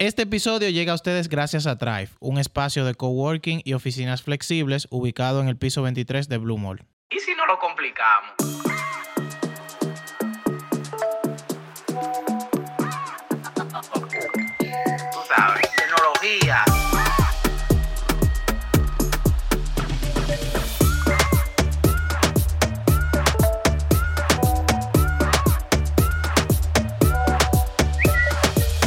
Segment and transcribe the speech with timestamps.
[0.00, 4.88] Este episodio llega a ustedes gracias a Thrive, un espacio de coworking y oficinas flexibles
[4.90, 6.86] ubicado en el piso 23 de Blue Mall.
[7.10, 8.32] ¿Y si no lo complicamos?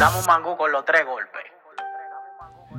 [0.03, 1.43] Dame un mangú con los tres golpes.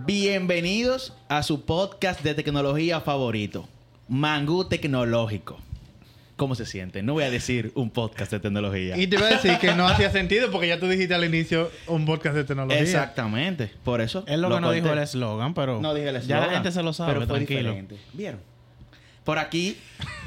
[0.04, 3.66] Bienvenidos a su podcast de tecnología favorito,
[4.08, 5.56] Mangú Tecnológico.
[6.36, 7.02] ¿Cómo se siente?
[7.02, 8.98] No voy a decir un podcast de tecnología.
[8.98, 11.70] Y te iba a decir que no hacía sentido porque ya tú dijiste al inicio
[11.86, 12.82] un podcast de tecnología.
[12.82, 13.72] Exactamente.
[13.84, 14.24] Por eso.
[14.26, 14.82] Es lo, que no corté.
[14.82, 17.26] dijo el eslogan, pero No dije el ya eslogan, la gente se lo sabe, pero
[17.26, 17.70] fue tranquilo.
[17.70, 17.96] diferente.
[18.12, 18.53] ¿Vieron?
[19.24, 19.78] Por aquí,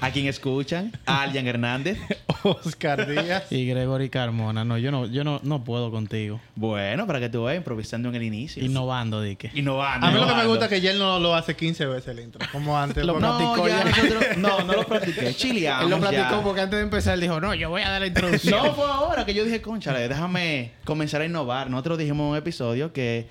[0.02, 2.00] a quien escuchan, a Alian Hernández.
[2.44, 3.52] Oscar Díaz.
[3.52, 6.40] Y Gregory Carmona, no, yo no, yo no, no puedo contigo.
[6.56, 8.64] Bueno, para que tú veas, improvisando en el inicio.
[8.64, 9.52] Innovando, dique.
[9.54, 10.08] Innovando.
[10.08, 12.08] A mí lo que me gusta es que ya él no lo hace 15 veces
[12.08, 13.06] el intro, como antes.
[13.06, 14.24] Lo practicó No, ya nosotros...
[14.38, 15.34] No, no lo practiqué.
[15.36, 16.44] Chileamos Él lo platicó ya.
[16.44, 18.64] porque antes de empezar él dijo, no, yo voy a dar la introducción.
[18.64, 21.70] No, fue ahora que yo dije, conchale, déjame comenzar a innovar.
[21.70, 23.28] Nosotros dijimos en un episodio que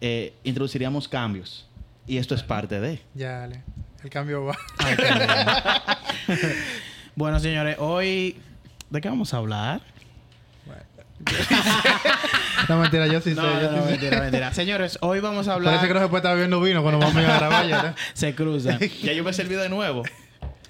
[0.00, 1.66] eh, introduciríamos cambios.
[2.06, 3.00] Y esto es parte de.
[3.14, 3.62] Ya, dale.
[4.06, 4.56] El cambio va.
[7.16, 8.36] bueno, señores, hoy...
[8.88, 9.80] ¿De qué vamos a hablar?
[12.68, 13.48] No, mentira, yo sí No, sé.
[13.48, 13.90] no, yo no, sí sé.
[13.90, 14.54] mentira, mentira.
[14.54, 15.74] Señores, hoy vamos a hablar...
[15.74, 17.82] Parece que no se puede estar bebiendo vino cuando vamos a ir a grabar ya.
[17.82, 17.94] ¿no?
[18.14, 18.78] Se cruzan.
[18.78, 20.04] Ya yo me serví de nuevo.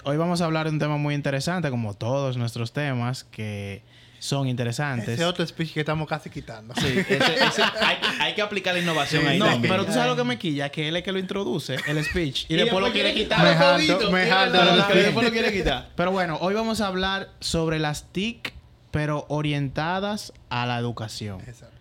[0.03, 3.83] Hoy vamos a hablar de un tema muy interesante, como todos nuestros temas que
[4.19, 5.09] son interesantes.
[5.09, 6.73] Ese otro speech que estamos casi quitando.
[6.75, 7.15] Sí, ese-
[7.45, 9.71] ese- hay, hay que aplicar la innovación Sí, ahí No, también.
[9.71, 12.45] pero tú sabes lo que me quilla, que él es que lo introduce, el speech,
[12.49, 13.43] y, Y después lo quiere quitar.
[13.43, 14.57] Me jalto, me jalto
[14.95, 15.89] después lo quiere quitar.
[15.95, 18.53] Pero bueno, hoy vamos a hablar sobre las TIC,
[18.91, 21.41] pero orientadas a la educación.
[21.47, 21.75] Exacto.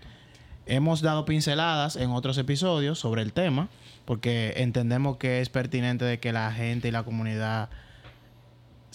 [0.66, 3.68] Hemos dado pinceladas en otros episodios sobre el tema,
[4.04, 7.70] porque entendemos que es pertinente de que la gente y la comunidad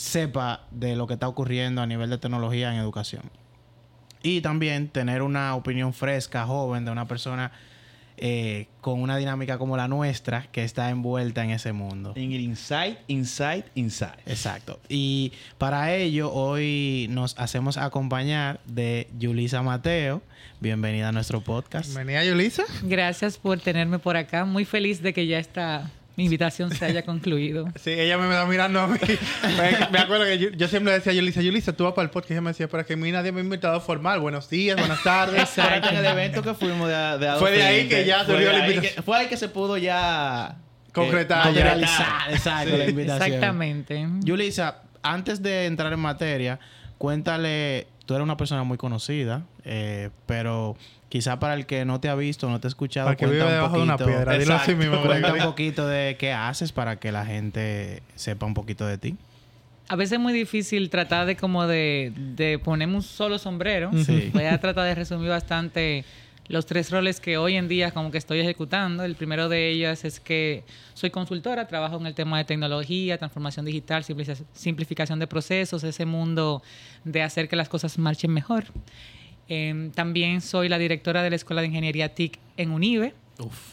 [0.01, 3.21] sepa de lo que está ocurriendo a nivel de tecnología en educación.
[4.23, 7.51] Y también tener una opinión fresca, joven, de una persona
[8.17, 12.13] eh, con una dinámica como la nuestra, que está envuelta en ese mundo.
[12.15, 14.19] En el Insight, Insight, Insight.
[14.25, 14.79] Exacto.
[14.89, 20.23] Y para ello, hoy nos hacemos acompañar de Yulisa Mateo.
[20.59, 21.95] Bienvenida a nuestro podcast.
[21.95, 22.63] Venía Yulisa.
[22.83, 24.45] Gracias por tenerme por acá.
[24.45, 27.65] Muy feliz de que ya esta mi invitación se haya concluido.
[27.83, 28.99] Sí, ella me está mirando a mí.
[29.57, 32.09] me, me acuerdo que yo, yo siempre decía a Yulisa, Yulisa, tú vas para el
[32.11, 32.29] podcast.
[32.31, 34.19] Y ella me decía, pero es que a mí nadie me ha invitado formal.
[34.19, 35.57] Buenos días, buenas tardes.
[35.59, 38.59] Ahí en el evento que fuimos de, de Fue de ahí que ya surgió la
[38.59, 38.95] invitación.
[38.95, 40.57] que- Fue ahí que se pudo ya...
[40.93, 41.63] Concretar, eh, ya.
[41.63, 42.77] Realizar, exacto, Sí.
[42.77, 43.25] la invitación.
[43.33, 44.07] Exactamente.
[44.23, 46.59] Yulisa, antes de entrar en materia,
[46.97, 50.75] cuéntale, tú eres una persona muy conocida, eh, pero
[51.11, 53.43] quizá para el que no te ha visto, no te ha escuchado, Para que cuenta
[53.43, 54.37] vive un debajo de una poquito- piedra.
[54.39, 55.01] Dilo así mismo.
[55.03, 59.17] Cuenta un poquito de qué haces para que la gente sepa un poquito de ti.
[59.89, 63.91] A veces es muy difícil tratar de como de, de ponerme un solo sombrero.
[64.05, 64.29] Sí.
[64.33, 66.05] Voy a tratar de resumir bastante
[66.47, 69.03] los tres roles que hoy en día como que estoy ejecutando.
[69.03, 73.65] El primero de ellas es que soy consultora, trabajo en el tema de tecnología, transformación
[73.65, 74.05] digital,
[74.53, 76.63] simplificación de procesos, ese mundo
[77.03, 78.65] de hacer que las cosas marchen mejor.
[79.53, 83.13] Em, también soy la directora de la Escuela de Ingeniería TIC en UNIBE.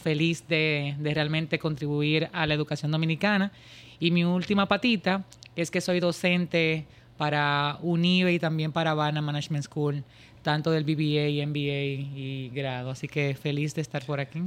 [0.03, 3.53] Feliz de, de realmente contribuir a la educación dominicana.
[3.97, 5.23] Y mi última patita
[5.55, 6.85] es que soy docente
[7.15, 10.03] para UNIBE y también para Habana Management School,
[10.41, 12.89] tanto del BBA, MBA y grado.
[12.89, 14.41] Así que feliz de estar por aquí.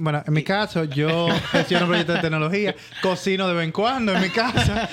[0.00, 4.22] Bueno, en mi caso, yo gestiono proyectos de tecnología, cocino de vez en cuando en
[4.22, 4.88] mi casa.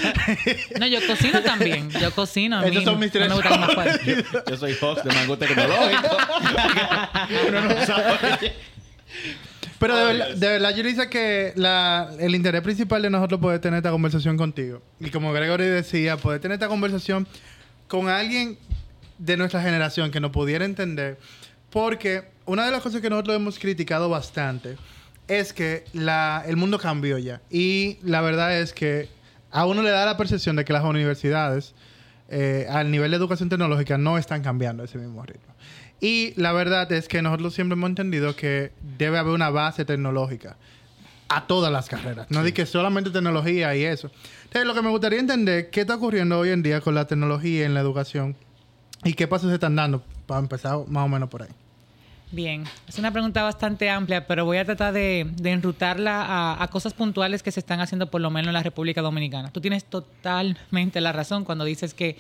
[0.80, 1.92] No, yo cocino también.
[1.92, 2.58] Yo cocino.
[2.58, 4.26] A mí Esos son mis no me tres fuerte.
[4.50, 6.18] Yo soy host de Mango Tecnológico.
[7.48, 8.54] Uno no sabe.
[9.78, 13.60] Pero de verdad, de verdad, yo dice que la, el interés principal de nosotros poder
[13.60, 14.82] tener esta conversación contigo.
[15.00, 17.28] Y como Gregory decía, poder tener esta conversación
[17.88, 18.58] con alguien
[19.20, 21.20] de nuestra generación que nos pudiera entender.
[21.70, 24.78] Porque una de las cosas que nosotros hemos criticado bastante
[25.28, 27.42] es que la, el mundo cambió ya.
[27.50, 29.10] Y la verdad es que
[29.52, 31.74] a uno le da la percepción de que las universidades,
[32.30, 35.54] eh, al nivel de educación tecnológica, no están cambiando ese mismo ritmo.
[36.00, 40.58] Y la verdad es que nosotros siempre hemos entendido que debe haber una base tecnológica
[41.30, 42.28] a todas las carreras.
[42.30, 44.12] No di que solamente tecnología y eso.
[44.44, 47.66] Entonces, lo que me gustaría entender, ¿qué está ocurriendo hoy en día con la tecnología
[47.66, 48.36] en la educación?
[49.04, 50.04] ¿Y qué pasos se están dando?
[50.28, 51.50] Para empezar más o menos por ahí.
[52.36, 56.68] Bien, es una pregunta bastante amplia, pero voy a tratar de, de enrutarla a, a
[56.68, 59.52] cosas puntuales que se están haciendo por lo menos en la República Dominicana.
[59.52, 62.18] Tú tienes totalmente la razón cuando dices que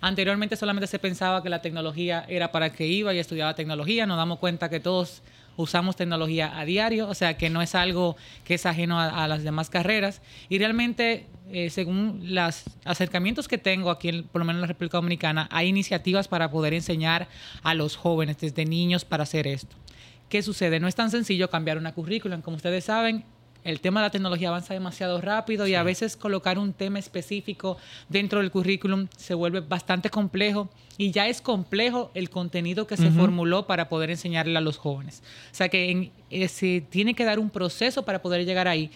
[0.00, 4.06] anteriormente solamente se pensaba que la tecnología era para que iba y estudiaba tecnología.
[4.06, 5.20] Nos damos cuenta que todos
[5.58, 9.42] usamos tecnología a diario, o sea que no es algo que es ajeno a, las
[9.42, 10.22] demás carreras.
[10.48, 14.66] Y realmente, eh, según los acercamientos que tengo aquí, en- por lo menos en la
[14.68, 17.28] República Dominicana, hay iniciativas para poder enseñar
[17.62, 19.76] a los jóvenes desde niños para hacer esto.
[20.28, 20.78] ¿Qué sucede?
[20.78, 22.40] No es tan sencillo cambiar una currículum.
[22.40, 23.24] Como ustedes saben,
[23.64, 27.76] el tema de la tecnología avanza demasiado rápido y a veces colocar un tema específico
[28.08, 33.10] dentro del currículum se vuelve bastante complejo y ya es complejo el contenido que se
[33.10, 35.22] formuló para poder enseñarle a los jóvenes.
[35.52, 38.90] O sea que en- eh, se tiene que dar un proceso para poder llegar ahí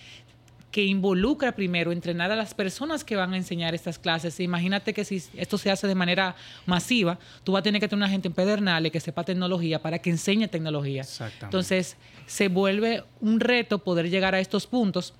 [0.72, 4.40] que involucra primero entrenar a las personas que van a enseñar estas clases.
[4.40, 6.34] Imagínate que si esto se hace de manera
[6.64, 9.98] masiva, tú vas a tener que tener una gente en Pedernales que sepa tecnología para
[9.98, 11.04] que enseñe tecnología.
[11.42, 11.96] Entonces,
[12.26, 15.14] se vuelve un reto poder llegar a estos puntos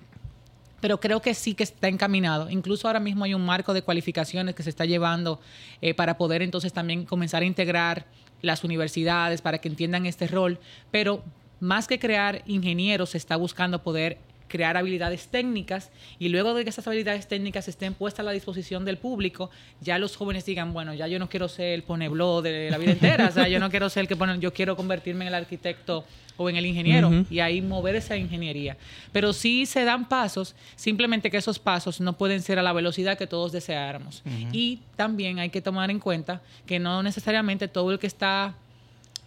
[0.81, 2.49] pero creo que sí que está encaminado.
[2.49, 5.39] Incluso ahora mismo hay un marco de cualificaciones que se está llevando
[5.81, 8.05] eh, para poder entonces también comenzar a integrar
[8.41, 10.59] las universidades para que entiendan este rol,
[10.91, 11.23] pero
[11.61, 14.17] más que crear ingenieros, se está buscando poder
[14.53, 15.89] crear habilidades técnicas
[16.19, 19.49] y luego de que esas habilidades técnicas estén puestas a la disposición del público,
[19.81, 22.91] ya los jóvenes digan, bueno, ya yo no quiero ser el ponebló de la vida
[22.91, 25.33] entera, o sea, yo no quiero ser el que pone, yo quiero convertirme en el
[25.33, 26.05] arquitecto
[26.37, 28.77] o en el ingeniero y ahí mover esa ingeniería.
[29.11, 33.17] Pero sí se dan pasos, simplemente que esos pasos no pueden ser a la velocidad
[33.17, 34.21] que todos deseáramos.
[34.51, 38.53] Y también hay que tomar en cuenta que no necesariamente todo el que está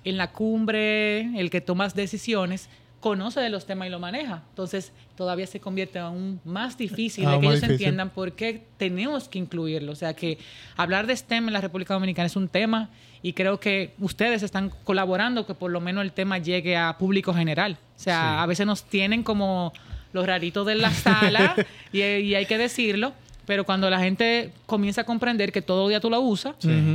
[0.04, 2.68] en la cumbre, el que toma decisiones,
[3.00, 4.42] conoce de los temas y lo maneja.
[4.50, 7.72] Entonces, todavía se convierte aún más difícil de que ellos difícil.
[7.72, 9.92] entiendan por qué tenemos que incluirlo.
[9.92, 10.38] O sea, que
[10.76, 12.90] hablar de STEM en la República Dominicana es un tema
[13.22, 17.34] y creo que ustedes están colaborando que por lo menos el tema llegue a público
[17.34, 17.78] general.
[17.96, 19.72] O sea, a veces nos tienen como
[20.12, 21.54] los raritos de la sala
[21.92, 23.12] y, y hay que decirlo.
[23.46, 26.54] Pero cuando la gente comienza a comprender que todo día tú lo usas,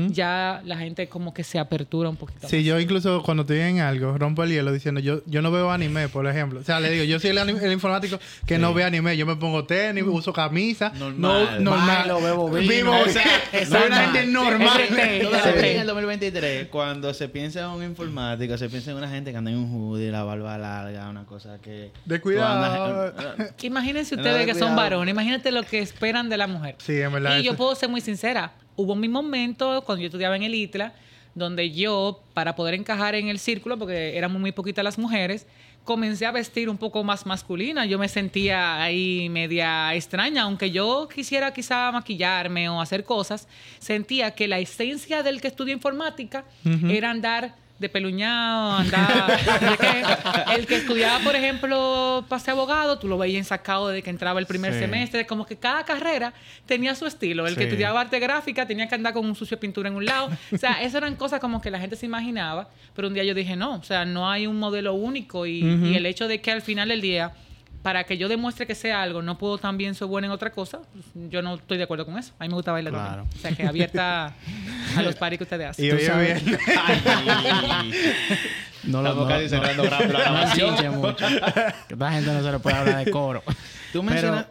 [0.09, 2.47] ya la gente como que se apertura un poquito.
[2.49, 5.71] Sí, yo incluso cuando estoy en algo, rompo el hielo diciendo, yo, yo no veo
[5.71, 6.59] anime, por ejemplo.
[6.59, 9.15] O sea, le digo, yo soy el, el informático que no ve anime.
[9.17, 10.91] Yo me pongo tenis, uso camisa.
[10.99, 11.63] Normal.
[11.63, 11.97] No, normal.
[12.09, 12.69] Bailo, bebo vino.
[12.69, 13.23] Vivo, o sea,
[13.65, 14.81] soy una gente normal.
[15.21, 19.31] Todavía en el 2023, cuando se piensa en un informático, se piensa en una gente
[19.31, 21.91] que anda en un hoodie, la barba larga, una cosa que...
[22.05, 23.13] De cuidado.
[23.13, 26.75] andas- Imagínense No, ustedes de que son varones, imagínate lo que esperan de la mujer.
[26.79, 27.39] Sí, en verdad.
[27.39, 28.53] Y yo puedo ser muy sincera.
[28.75, 30.93] Hubo mi momento cuando yo estudiaba en el ITLA,
[31.35, 35.47] donde yo, para poder encajar en el círculo, porque éramos muy poquitas las mujeres,
[35.83, 37.85] comencé a vestir un poco más masculina.
[37.85, 43.47] Yo me sentía ahí media extraña, aunque yo quisiera quizá maquillarme o hacer cosas,
[43.79, 46.45] sentía que la esencia del que estudia informática
[46.89, 48.83] era andar de peluñado,
[49.79, 54.39] que el que estudiaba, por ejemplo, pase abogado, tú lo veías ensacado desde que entraba
[54.39, 54.79] el primer Sí.
[54.79, 56.33] semestre, como que cada carrera
[56.65, 57.45] tenía su estilo.
[57.47, 60.05] El que estudiaba arte gráfica tenía que andar con un sucio de pintura en un
[60.05, 60.29] lado.
[60.53, 63.33] O sea, esas eran cosas como que la gente se imaginaba, pero un día yo
[63.33, 66.51] dije, no, o sea, no hay un modelo único y, y el hecho de que
[66.51, 67.31] al final del día,
[67.83, 70.79] para que yo demuestre que sea algo, no puedo también ser buena en otra cosa,
[70.93, 72.33] pues, yo no estoy de acuerdo con eso.
[72.39, 73.09] A mí me gusta bailar Claro.
[73.23, 73.37] también.
[73.37, 74.33] O sea, que abierta
[74.95, 75.85] a los paris que ustedes hacen.
[75.85, 76.59] Y sabes- bien.
[78.83, 81.25] No Estamos casi cerrando gra- la no mucho.
[81.87, 83.43] Que esta gente no se le puede hablar de coro.
[83.93, 84.45] Tú mencionas...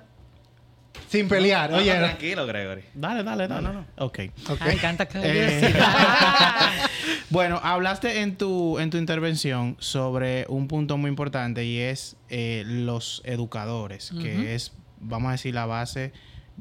[1.09, 1.71] Sin pelear.
[1.71, 2.85] No, Oye, no, tranquilo, Gregory.
[2.95, 3.63] Dale, dale, dale.
[3.63, 4.21] No, no, Ok.
[4.49, 4.61] ok.
[4.61, 6.71] Ay, canta Eh, Ah.
[7.31, 12.65] bueno, hablaste en tu, en tu intervención sobre un punto muy importante y es eh,
[12.67, 16.13] los educadores, que es, vamos a decir, la base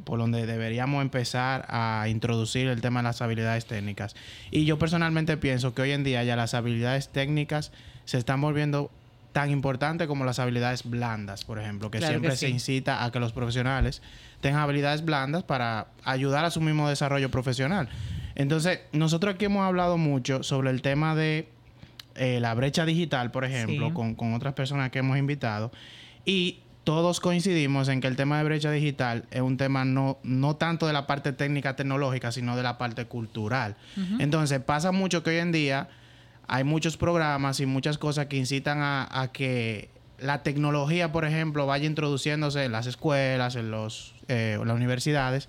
[0.04, 4.16] por donde deberíamos empezar a introducir el tema de las habilidades técnicas.
[4.52, 7.72] Y yo personalmente pienso que hoy en día ya las habilidades técnicas
[8.06, 8.92] se están volviendo
[9.32, 13.12] tan importantes como las habilidades blandas, por ejemplo, que Claro que siempre se incita a
[13.12, 14.02] que los profesionales
[14.42, 17.90] tengan habilidades blandas para ayudar a su mismo desarrollo profesional.
[18.39, 21.50] Entonces, nosotros aquí hemos hablado mucho sobre el tema de
[22.15, 23.93] eh, la brecha digital, por ejemplo, Sí.
[23.93, 25.72] con, con otras personas que hemos invitado.
[26.25, 30.55] Y todos coincidimos en que el tema de brecha digital es un tema no, no
[30.55, 33.75] tanto de la parte técnica tecnológica, sino de la parte cultural.
[34.19, 35.89] Entonces, pasa mucho que hoy en día
[36.48, 41.65] hay muchos programas y muchas cosas que incitan a, a que la tecnología, por ejemplo,
[41.67, 45.48] vaya introduciéndose en las escuelas, en los, eh, las universidades,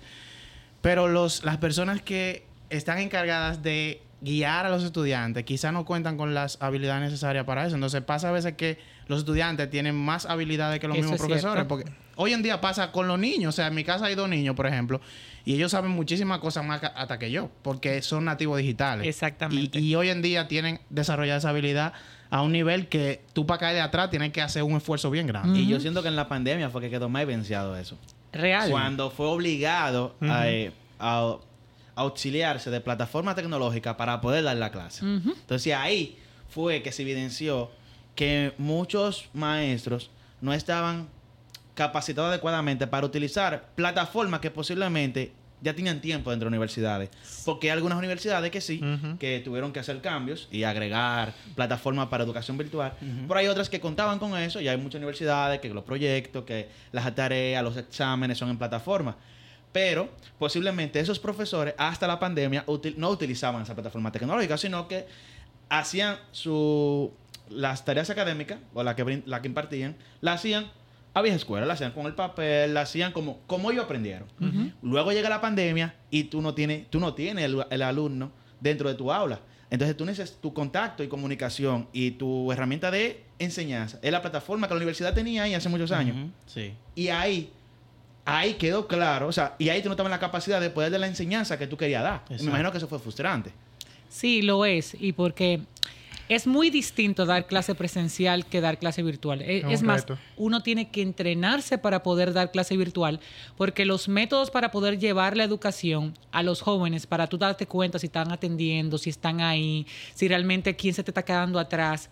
[0.81, 6.15] pero los, las personas que están encargadas de guiar a los estudiantes quizás no cuentan
[6.15, 7.75] con las habilidades necesarias para eso.
[7.75, 11.27] Entonces pasa a veces que los estudiantes tienen más habilidades que los Eso mismos es
[11.27, 11.53] profesores.
[11.53, 11.67] cierto.
[11.67, 13.49] Porque hoy en día pasa con los niños.
[13.49, 15.01] O sea, en mi casa hay dos niños, por ejemplo,
[15.43, 19.07] y ellos saben muchísimas cosas más hasta que yo, porque son nativos digitales.
[19.07, 19.79] Exactamente.
[19.79, 21.93] Y, y hoy en día tienen desarrollada esa habilidad
[22.29, 25.25] a un nivel que tú para caer de atrás tienes que hacer un esfuerzo bien
[25.27, 25.59] grande.
[25.59, 27.97] Y yo siento que en la pandemia fue que quedó más evidenciado eso.
[28.31, 28.69] Real.
[28.69, 31.37] Cuando fue obligado eh, a
[31.95, 35.05] auxiliarse de plataforma tecnológica para poder dar la clase.
[35.05, 36.17] Entonces ahí
[36.49, 37.71] fue que se evidenció
[38.15, 40.09] que muchos maestros
[40.41, 41.07] no estaban
[41.73, 45.31] capacitados adecuadamente para utilizar plataformas que posiblemente
[45.61, 47.09] ya tenían tiempo dentro de universidades.
[47.45, 48.81] Porque hay algunas universidades que sí,
[49.19, 52.93] que tuvieron que hacer cambios y agregar plataformas para educación virtual.
[53.27, 56.67] Pero hay otras que contaban con eso y hay muchas universidades que los proyectos, que
[56.91, 59.15] las tareas, los exámenes son en plataforma.
[59.71, 65.05] Pero posiblemente esos profesores hasta la pandemia util- no utilizaban esa plataforma tecnológica, sino que
[65.69, 67.11] hacían su
[67.49, 70.71] las tareas académicas o la que brin- la que impartían, la hacían
[71.13, 74.27] a vieja escuela, la hacían con el papel, la hacían como como ellos aprendieron.
[74.81, 78.87] Luego llega la pandemia y tú no tienes tú no tienes el, el alumno dentro
[78.89, 79.39] de tu aula.
[79.69, 83.99] Entonces tú necesitas tu contacto y comunicación y tu herramienta de enseñanza.
[84.01, 86.15] Es la plataforma que la universidad tenía ahí hace muchos años.
[86.45, 86.73] Sí.
[86.95, 87.51] Y ahí,
[88.37, 90.91] ahí quedó claro, o sea, y ahí tú no estabas en la capacidad de poder
[90.91, 92.21] dar la enseñanza que tú querías dar.
[92.23, 92.43] Exacto.
[92.43, 93.51] Me imagino que eso fue frustrante.
[94.09, 94.95] Sí, lo es.
[94.99, 95.61] Y porque
[96.27, 99.41] es muy distinto dar clase presencial que dar clase virtual.
[99.41, 100.17] E- Es más, reto.
[100.37, 103.19] uno tiene que entrenarse para poder dar clase virtual,
[103.57, 107.99] porque los métodos para poder llevar la educación a los jóvenes, para tú darte cuenta
[107.99, 112.09] si están atendiendo, si están ahí, si realmente quién se te está quedando atrás,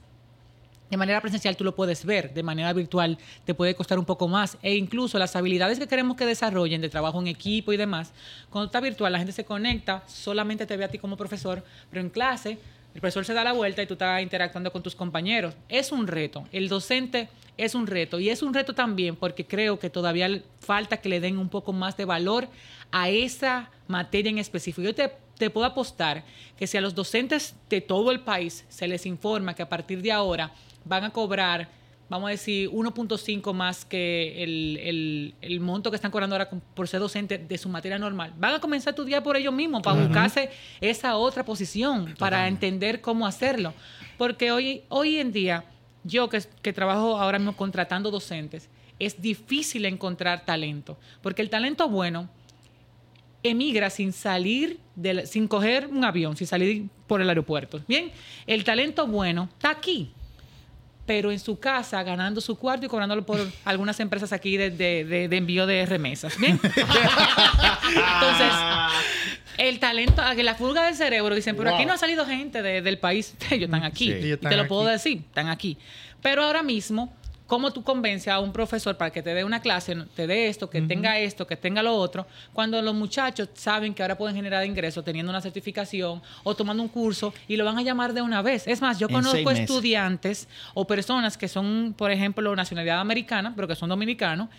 [0.89, 4.27] de manera presencial tú lo puedes ver, de manera virtual te puede costar un poco
[4.27, 4.58] más.
[4.62, 8.12] E incluso las habilidades que queremos que desarrollen de trabajo en equipo y demás,
[8.50, 12.01] cuando está virtual la gente se conecta, solamente te ve a ti como profesor, pero
[12.01, 12.58] en clase
[12.93, 15.53] el profesor se da la vuelta y tú estás interactuando con tus compañeros.
[15.69, 16.46] Es un reto.
[16.51, 18.19] El docente es un reto.
[18.19, 21.72] Y es un reto también porque creo que todavía falta que le den un poco
[21.72, 22.48] más de valor
[22.91, 24.81] a esa materia en específico.
[24.81, 26.24] Yo te, te puedo apostar
[26.58, 30.01] que si a los docentes de todo el país se les informa que a partir
[30.01, 30.51] de ahora
[30.86, 31.69] van a cobrar,
[32.09, 36.88] vamos a decir, 1.5 más que el, el- el monto que están cobrando ahora por
[36.88, 38.33] ser docente de su materia normal.
[38.38, 40.50] Van a comenzar a estudiar por ellos mismos para buscarse
[40.81, 43.74] esa otra posición, para entender cómo hacerlo.
[44.17, 45.63] Porque hoy, hoy en día,
[46.03, 50.98] yo que, que trabajo ahora mismo contratando docentes, es difícil encontrar talento.
[51.21, 52.29] Porque el talento bueno
[53.43, 57.79] emigra sin salir, del- sin coger un avión, sin salir por el aeropuerto.
[57.88, 58.12] Bien,
[58.45, 60.12] el talento bueno está aquí,
[61.10, 65.04] pero en su casa ganando su cuarto y cobrándolo por algunas empresas aquí de, de-
[65.06, 66.38] de- de envío de remesas.
[66.38, 66.60] Bien.
[66.62, 68.54] Entonces,
[69.58, 72.62] el talento, a que la fuga del cerebro, dicen, pero aquí no ha salido gente
[72.62, 73.34] de- del país.
[73.50, 74.06] Ellos están aquí.
[74.06, 74.12] Sí.
[74.12, 75.78] Ellos Y están te lo puedo decir, están aquí.
[76.22, 77.12] Pero ahora mismo,
[77.50, 80.70] ¿cómo tú convences a un profesor para que te dé una clase, te dé esto,
[80.70, 84.63] que tenga esto, que tenga lo otro, cuando los muchachos saben que ahora pueden generar
[84.68, 88.44] ingresos teniendo una certificación o tomando un curso y lo van a llamar de una
[88.44, 88.68] vez?
[88.68, 93.68] Es más, yo En conozco estudiantes o personas que son, por ejemplo, nacionalidad americana, pero
[93.68, 94.50] que son dominicanos,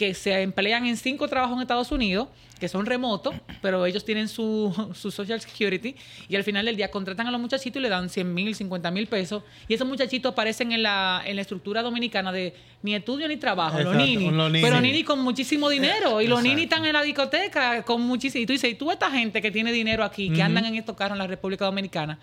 [0.00, 2.28] que se emplean en cinco trabajos en Estados Unidos,
[2.58, 5.94] que son remotos, pero ellos tienen su, su Social Security
[6.26, 8.90] y al final del día contratan a los muchachitos y le dan 100 mil, 50
[8.92, 13.28] mil pesos y esos muchachitos aparecen en la, en la estructura dominicana de ni estudio
[13.28, 14.64] ni trabajo, los Exacto, nini, los nini.
[14.64, 18.46] pero nini con muchísimo dinero y los nini están en la discoteca con muchísimo, y
[18.46, 21.16] tú dices, ¿y tú esta gente que tiene dinero aquí, que andan en estos carros
[21.16, 22.18] en la República Dominicana?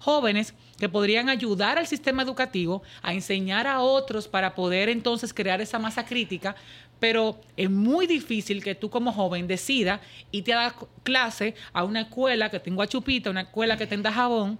[0.00, 5.60] jóvenes que podrían ayudar al sistema educativo a enseñar a otros para poder entonces crear
[5.60, 6.56] esa masa crítica,
[7.00, 12.02] pero es muy difícil que tú como joven decida irte a dar clase a una
[12.02, 14.58] escuela que tenga chupita, una escuela que tenga jabón,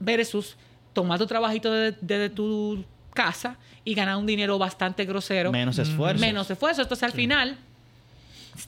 [0.00, 0.56] versus
[0.92, 6.20] tomar tu trabajito desde desde tu casa y ganar un dinero bastante grosero Menos esfuerzo.
[6.20, 6.82] menos esfuerzo.
[6.82, 7.56] Entonces, al final,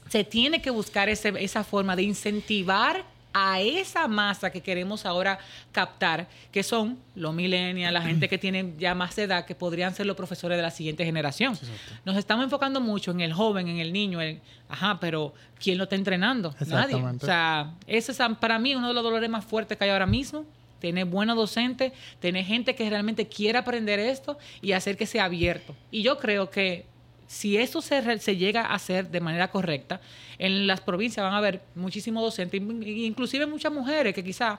[0.08, 5.38] se tiene que buscar ese- esa forma de incentivar a esa masa que queremos ahora
[5.72, 10.06] captar, que son los millennials, la gente que tiene ya más edad, que podrían ser
[10.06, 11.58] los profesores de la siguiente generación.
[12.04, 15.84] Nos estamos enfocando mucho en el joven, en el niño, el, ajá, pero ¿quién lo
[15.84, 16.54] está entrenando?
[16.66, 16.96] Nadie.
[16.96, 20.06] O sea, ese es para mí uno de los dolores más fuertes que hay ahora
[20.06, 20.44] mismo.
[20.80, 25.76] Tener buenos docentes, tener gente que realmente quiera aprender esto y hacer que sea abierto.
[25.90, 26.86] Y yo creo que
[27.32, 30.00] si eso se, se llega a hacer de manera correcta,
[30.36, 34.58] en las provincias van a haber muchísimos docentes, in- inclusive muchas mujeres que quizá,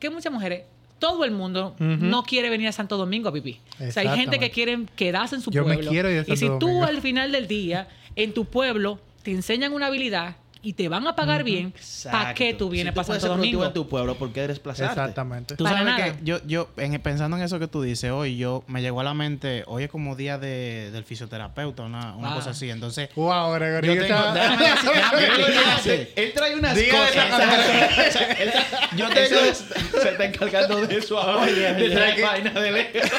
[0.00, 0.62] que muchas mujeres,
[0.98, 3.58] todo el mundo no quiere venir a Santo Domingo a vivir.
[3.80, 5.90] O sea, hay gente que quiere quedarse en su Yo me pueblo.
[5.92, 6.84] quiero ir a y si tú Domingo.
[6.84, 11.14] al final del día, en tu pueblo, te enseñan una habilidad y te van a
[11.16, 11.72] pagar bien,
[12.10, 13.64] ¿para qué tú vienes Si para puedes Santo Domingo?
[13.64, 14.92] en tu pueblo, ¿por qué desplazarte?
[15.00, 15.56] Exactamente.
[15.56, 16.16] Tú Para sabes nada.
[16.16, 19.04] que yo, yo en- pensando en eso que tú dices hoy, yo me llegó a
[19.04, 22.34] la mente, hoy es como día de, del fisioterapeuta, una, una Ah.
[22.34, 22.68] cosa así.
[22.70, 23.86] Entonces, Wow, Gregory.
[23.88, 27.14] yo tengo, déjame decir- déjame Él, trae unas Diga cosas.
[28.06, 28.28] esa-
[28.96, 29.28] Yo tengo...
[30.02, 31.46] se está encargando de eso ahora.
[31.46, 33.10] de traer vaina de lejos.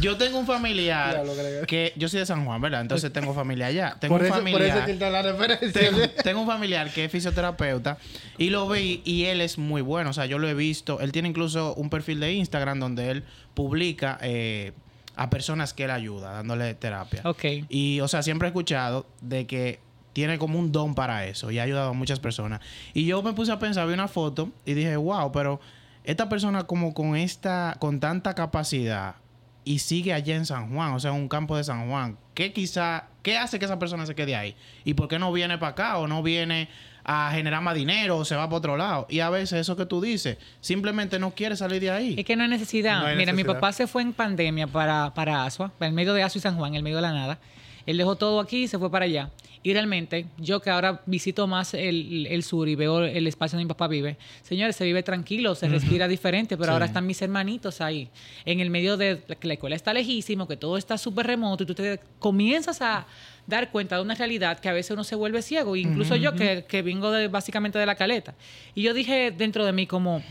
[0.00, 1.22] Yo tengo un familiar
[1.66, 2.80] que yo soy de San Juan, ¿verdad?
[2.80, 3.96] Entonces tengo familia allá.
[4.00, 4.90] Tengo Por un eso, por familiar.
[4.90, 5.72] eso la referencia.
[5.72, 7.98] tengo, tengo un familiar que es fisioterapeuta
[8.38, 10.10] y lo vi y él es muy bueno.
[10.10, 11.00] O sea, yo lo he visto.
[11.00, 13.24] Él tiene incluso un perfil de Instagram donde él
[13.54, 14.72] publica eh,
[15.16, 17.22] a personas que él ayuda, dándole terapia.
[17.24, 17.44] Ok.
[17.68, 19.80] Y, o sea, siempre he escuchado de que
[20.12, 22.60] tiene como un don para eso y ha ayudado a muchas personas.
[22.94, 25.60] Y yo me puse a pensar, vi una foto y dije, wow, pero
[26.04, 29.16] esta persona como con esta, con tanta capacidad
[29.66, 32.52] y sigue allá en San Juan, o sea, en un campo de San Juan, ¿qué
[32.52, 34.54] quizá, qué hace que esa persona se quede ahí?
[34.84, 36.68] ¿Y por qué no viene para acá o no viene
[37.02, 39.08] a generar más dinero o se va para otro lado?
[39.10, 42.14] Y a veces eso que tú dices, simplemente no quiere salir de ahí.
[42.16, 43.00] Es que no hay necesidad.
[43.00, 46.22] No hay Mira, mi papá se fue en pandemia para, para Asua, en medio de
[46.22, 47.40] Asua y San Juan, en el medio de la nada.
[47.86, 49.30] Él dejó todo aquí y se fue para allá.
[49.66, 53.64] Y realmente, yo que ahora visito más el, el sur y veo el espacio donde
[53.64, 56.72] mi papá vive, señores, se vive tranquilo, se respira diferente, pero Sí.
[56.74, 58.08] ahora están mis hermanitos ahí,
[58.44, 61.66] en el medio de que la escuela está lejísimo, que todo está súper remoto y
[61.66, 63.08] tú te comienzas a
[63.48, 66.64] dar cuenta de una realidad que a veces uno se vuelve ciego, incluso yo que,
[66.68, 68.36] que vengo de, básicamente de la caleta.
[68.72, 70.22] Y yo dije dentro de mí como,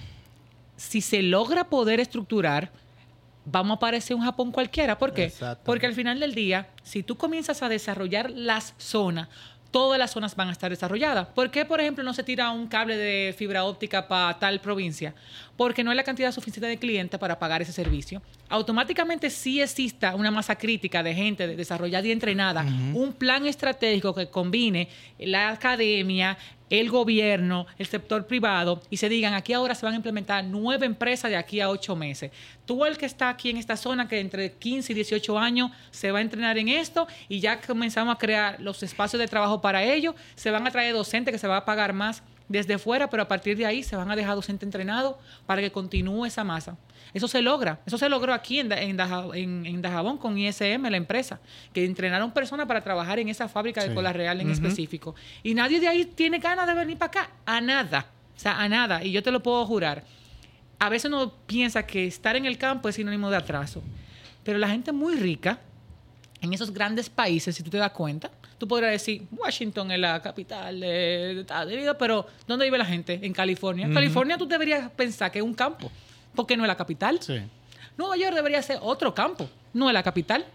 [0.77, 2.71] si se logra poder estructurar,
[3.45, 4.97] vamos a parecer un Japón cualquiera.
[4.97, 5.25] ¿Por qué?
[5.63, 9.27] Porque al final del día, si tú comienzas a desarrollar las zonas,
[9.71, 11.27] todas las zonas van a estar desarrolladas.
[11.27, 15.13] ¿Por qué, por ejemplo, no se tira un cable de fibra óptica para tal provincia?
[15.57, 18.21] Porque no hay la cantidad suficiente de clientes para pagar ese servicio.
[18.47, 22.61] Automáticamente sí exista una masa crítica de gente de- desarrollada y entrenada,
[22.93, 24.87] un plan estratégico que combine
[25.19, 26.37] la academia,
[26.69, 30.85] el gobierno, el sector privado y se digan aquí ahora se van a implementar nueve
[30.85, 32.31] empresas de aquí a ocho meses.
[32.65, 36.11] Tú el que está aquí en esta zona que entre 15 y 18 años se
[36.11, 39.83] va a entrenar en esto y ya comenzamos a crear los espacios de trabajo para
[39.83, 43.23] ello, se van a traer docentes que se va a pagar más desde fuera, pero
[43.23, 46.77] a partir de ahí se van a dejar docente entrenado para que continúe esa masa.
[47.13, 47.79] Eso se logra.
[47.85, 51.39] Eso se logró aquí en, en Dajabón con ISM, la empresa,
[51.73, 53.93] que entrenaron personas para trabajar en esa fábrica de Sí.
[53.95, 55.15] cola real en específico.
[55.41, 57.29] Y nadie de ahí tiene ganas de venir para acá.
[57.45, 58.07] A nada.
[58.35, 59.03] O sea, a nada.
[59.03, 60.03] Y yo te lo puedo jurar.
[60.77, 63.81] A veces uno piensa que estar en el campo es sinónimo de atraso.
[64.43, 65.59] Pero la gente muy rica,
[66.41, 70.21] en esos grandes países, si tú te das cuenta, tú podrías decir, Washington es la
[70.21, 73.19] capital de, Unidos, pero ¿dónde vive la gente?
[73.21, 73.89] En California.
[73.93, 75.91] California tú deberías pensar que es un campo,
[76.33, 77.21] porque no es la capital.
[77.21, 77.41] Sí.
[77.97, 80.45] Nueva York debería ser otro campo, no es la capital.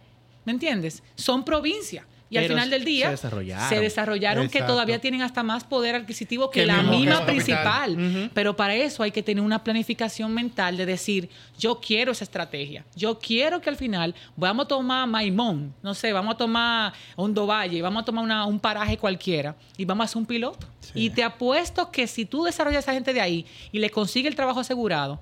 [0.45, 1.03] ¿Me entiendes?
[1.15, 2.05] Son provincias.
[2.31, 3.69] Y al final del día se desarrollaron.
[3.69, 8.31] se desarrollaron que todavía tienen hasta más poder adquisitivo que, Que la misma principal.
[8.33, 12.85] Pero para eso hay que tener una planificación mental de decir, yo quiero esa estrategia.
[12.95, 17.47] Yo quiero que al final vamos a tomar Maimón, no sé, vamos a tomar Hondo
[17.47, 20.69] Valle, vamos a tomar una- un paraje cualquiera y vamos a hacer un piloto.
[20.95, 24.29] Y te apuesto que si tú desarrollas a esa gente de ahí y le consigue
[24.29, 25.19] el trabajo asegurado,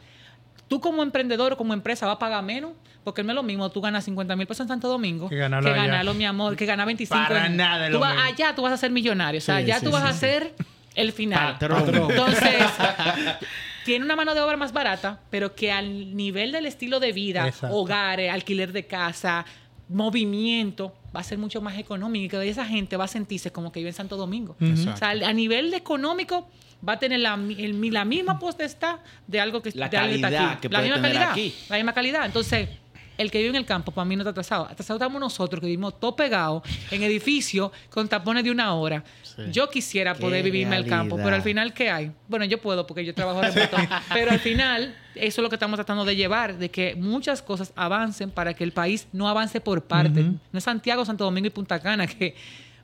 [0.69, 2.73] tú como emprendedor o como empresa vas a pagar menos,
[3.05, 5.71] porque no es lo mismo tú ganas 50 mil pesos en Santo Domingo Que ganarlo
[5.73, 5.83] allá.
[5.85, 8.29] ganarlo, mi amor, que ganar 25 Para en- nada tú lo vas- mismo.
[8.29, 10.13] Allá tú vas a ser millonario, o sea, Sí, allá sí, tú vas sí, a
[10.13, 10.55] ser
[10.95, 11.53] el final.
[11.55, 11.85] Patrón.
[12.11, 12.55] Entonces,
[13.85, 17.47] tiene una mano de obra más barata, pero que al nivel del estilo de vida,
[17.49, 17.75] Exacto.
[17.75, 19.47] hogares, alquiler de casa,
[19.89, 23.73] movimiento, va a ser mucho más económico y que esa gente va a sentirse como
[23.73, 24.57] que vive en Santo Domingo.
[24.61, 24.93] Exacto.
[24.93, 26.49] O sea, a nivel de económico
[26.87, 30.29] va a tener la, el- la misma potestad de algo que La de algo está
[30.31, 30.61] calidad aquí.
[30.63, 31.55] que la misma tener calidad, aquí.
[31.69, 32.27] la misma calidad.
[32.27, 32.69] Entonces,
[33.17, 34.67] el que vive en el campo, para mí no está atrasado.
[34.67, 36.63] Atrasado estamos nosotros, que vivimos todo pegados
[36.93, 39.03] en edificios con tapones de una hora.
[39.23, 39.43] Sí.
[39.51, 42.13] Yo quisiera Qué poder vivirme el campo, pero al final, ¿qué hay?
[42.29, 43.77] Bueno, yo puedo porque yo trabajo remoto.
[44.15, 47.73] pero al final, eso es lo que estamos tratando de llevar, de que muchas cosas
[47.75, 50.23] avancen para que el país no avance por parte.
[50.23, 52.37] No es Santiago, Santo Domingo y Punta Cana, que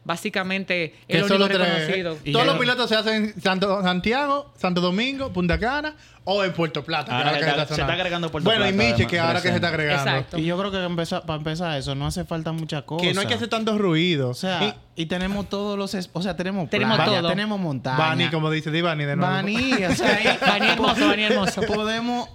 [0.05, 2.19] básicamente es lo único reconocido.
[2.25, 6.53] Y Todos los pilotos se hacen en Santo, Santiago, Santo Domingo, Punta Cana o en
[6.53, 7.17] Puerto Plata.
[7.17, 7.93] Ahora se que está- está se está sonando.
[7.93, 10.11] agregando Puerto Bueno, y Plata, Michi, que ahora que se está agregando.
[10.11, 10.39] Exacto.
[10.39, 13.05] Y yo creo que empezar, para empezar eso no hace falta mucha cosa.
[13.05, 14.31] Que no hay que hacer tanto ruido.
[14.31, 15.95] O sea, y, tenemos todos los...
[16.13, 17.29] O sea, tenemos Tenemos playa, todo.
[17.31, 17.99] tenemos montaña.
[17.99, 19.33] Bani, como dice Divani de nuevo.
[19.33, 21.63] Bani, o sea, Bani hermoso, Bani hermoso.
[21.63, 22.29] Podemos...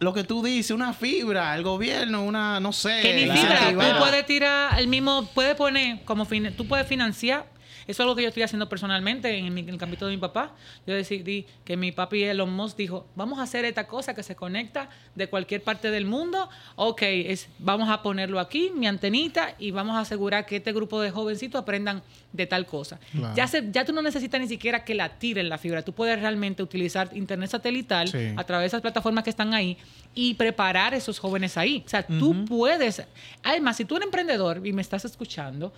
[0.00, 3.00] Lo que tú dices, una fibra, el gobierno, una, no sé...
[3.02, 7.44] Que ni fibra, tú puedes tirar el mismo, puedes poner como tú puedes financiar.
[7.90, 10.18] Eso es algo que yo estoy haciendo personalmente en, mi- en el campito de mi
[10.20, 10.54] papá.
[10.86, 14.36] Yo decidí que mi papi Elon Musk dijo, vamos a hacer esta cosa que se
[14.36, 16.48] conecta de cualquier parte del mundo.
[16.76, 21.00] Ok, es, vamos a ponerlo aquí, mi antenita, y vamos a asegurar que este grupo
[21.00, 23.00] de jovencitos aprendan de tal cosa.
[23.12, 23.34] Claro.
[23.34, 25.82] Ya, se, ya tú no necesitas ni siquiera que la tiren la fibra.
[25.82, 28.32] Tú puedes realmente utilizar internet satelital Sí.
[28.36, 29.76] a través de esas plataformas que están ahí
[30.14, 31.82] y preparar a esos jóvenes ahí.
[31.84, 33.02] O sea, tú puedes.
[33.42, 35.72] Además, si tú eres emprendedor y me estás escuchando,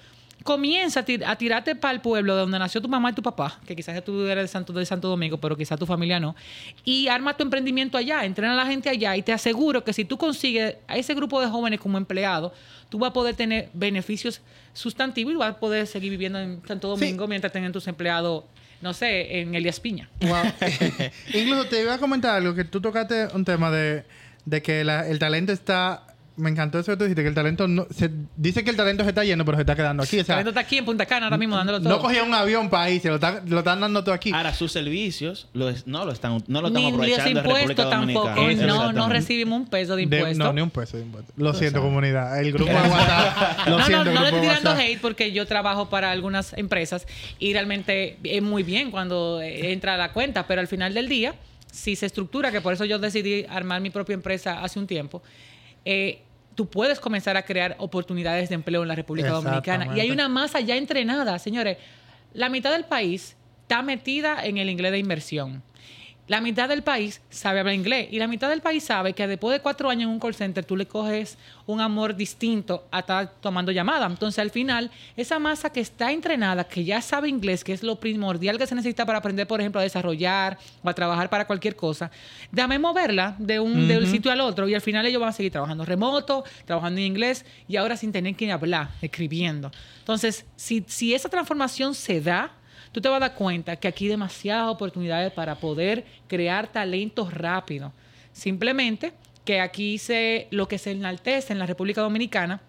[0.44, 3.22] comienza a, tir- a tirarte para el pueblo de donde nació tu mamá y tu
[3.22, 6.34] papá, que quizás tú eres de Santo, de Santo Domingo, pero quizás tu familia no,
[6.84, 10.04] y arma tu emprendimiento allá, entrena a la gente allá y te aseguro que si
[10.04, 12.52] tú consigues a ese grupo de jóvenes como empleado,
[12.88, 14.40] tú vas a poder tener beneficios
[14.74, 18.44] sustantivos y vas a poder seguir viviendo en Santo Domingo mientras tengan tus empleados,
[18.80, 20.08] no sé, en Elías Piña.
[20.20, 20.42] Wow.
[21.34, 24.04] Incluso te iba a comentar algo que tú tocaste un tema de,
[24.44, 26.06] de que la- el talento está.
[26.34, 27.86] Me encantó eso que tú dijiste, que el talento no.
[27.94, 30.18] Se, dice que el talento se está yendo, pero se está quedando aquí.
[30.20, 31.88] O sea, Talento está aquí en Punta Cana ahora mismo dándolo todo.
[31.90, 34.32] no cogía un avión para irse, lo, está- lo están dando todo aquí.
[34.32, 37.60] Ahora, sus servicios lo es- no lo están no lo están Ni aprovechando en República
[37.82, 38.28] impuestos tampoco.
[38.30, 38.66] Dominicana.
[38.66, 40.38] No, no recibimos un peso de impuestos.
[40.38, 41.34] no, ni un peso de impuestos.
[41.36, 42.40] Lo siento, comunidad.
[42.40, 43.58] El grupo de WhatsApp.
[43.68, 44.86] Lo no, siento, no, no le estoy tirando WhatsApp.
[44.86, 47.06] hate porque yo trabajo para algunas empresas
[47.38, 51.08] y realmente es muy bien cuando eh, entra a la cuenta, pero al final del
[51.10, 51.34] día,
[51.70, 55.22] si se estructura, que por eso yo decidí armar mi propia empresa hace un tiempo,
[55.84, 56.22] eh,
[56.54, 59.96] tú puedes comenzar a crear oportunidades de empleo en la República Dominicana.
[59.96, 61.78] Y hay una masa ya entrenada, señores.
[62.34, 65.62] La mitad del país está metida en el inglés de inversión.
[66.28, 69.52] La mitad del país sabe hablar inglés y la mitad del país sabe que después
[69.56, 73.32] de cuatro años en un call center tú le coges un amor distinto a estar
[73.40, 74.08] tomando llamadas.
[74.08, 77.96] Entonces al final esa masa que está entrenada, que ya sabe inglés, que es lo
[77.96, 81.74] primordial que se necesita para aprender, por ejemplo, a desarrollar o a trabajar para cualquier
[81.74, 82.08] cosa,
[82.52, 85.32] dame moverla de un, de un sitio al otro y al final ellos van a
[85.32, 89.72] seguir trabajando remoto, trabajando en inglés y ahora sin tener que hablar, escribiendo.
[89.98, 92.52] Entonces, si, si esa transformación se da,
[92.92, 97.34] tú te vas a dar cuenta que aquí hay demasiadas oportunidades para poder crear talentos
[97.34, 97.92] rápido.
[98.32, 99.12] Simplemente
[99.44, 102.60] que aquí se, lo que se enaltece en la República Dominicana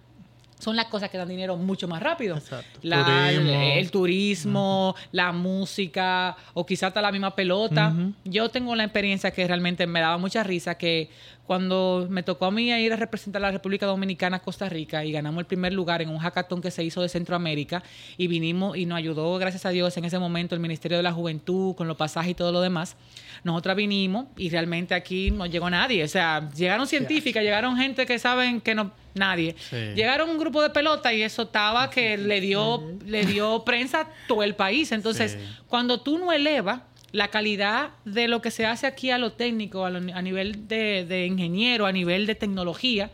[0.63, 2.37] son las cosas que dan dinero mucho más rápido.
[2.37, 2.79] Exacto.
[2.81, 3.61] La- el, Turismo.
[3.61, 7.93] el turismo, la música o quizás hasta la misma pelota.
[8.23, 11.09] Yo tengo la experiencia que realmente me daba mucha risa que
[11.45, 15.03] cuando me tocó a mí ir a representar a la República Dominicana a Costa Rica
[15.03, 17.83] y ganamos el primer lugar en un hackathon que se hizo de Centroamérica
[18.17, 21.11] y vinimos y nos ayudó, gracias a Dios, en ese momento el Ministerio de la
[21.11, 22.95] Juventud con los pasajes y todo lo demás.
[23.43, 26.05] Nosotras vinimos y realmente aquí no llegó nadie.
[26.05, 29.55] O sea, llegaron científicas, llegaron gente que saben que no, nadie.
[29.69, 29.75] Sí.
[29.95, 34.07] Llegaron un grupo de pelota y eso estaba que le dio, le dio prensa a
[34.27, 34.91] todo el país.
[34.91, 35.47] Entonces, Sí.
[35.67, 39.85] cuando tú no elevas la calidad de lo que se hace aquí a lo técnico,
[39.85, 43.11] a, lo- a nivel de, de ingeniero, a nivel de tecnología,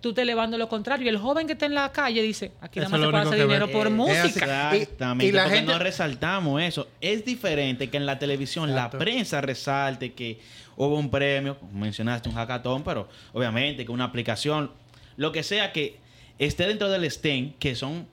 [0.00, 1.06] tú estás elevando lo contrario.
[1.06, 3.22] Y el joven que está en la calle dice, aquí nada más se lo puede
[3.24, 3.72] hacer dinero ve.
[3.72, 4.68] por Eh, música.
[4.70, 4.78] así.
[4.82, 5.26] Exactamente.
[5.26, 6.88] Y- y la porque gente- no resaltamos eso.
[7.00, 8.98] Es diferente que en la televisión Exacto.
[8.98, 10.40] la prensa resalte que
[10.76, 14.70] hubo un premio, como mencionaste un hackathon, pero obviamente que una aplicación,
[15.16, 15.98] lo que sea que
[16.38, 18.06] esté dentro del STEM, que son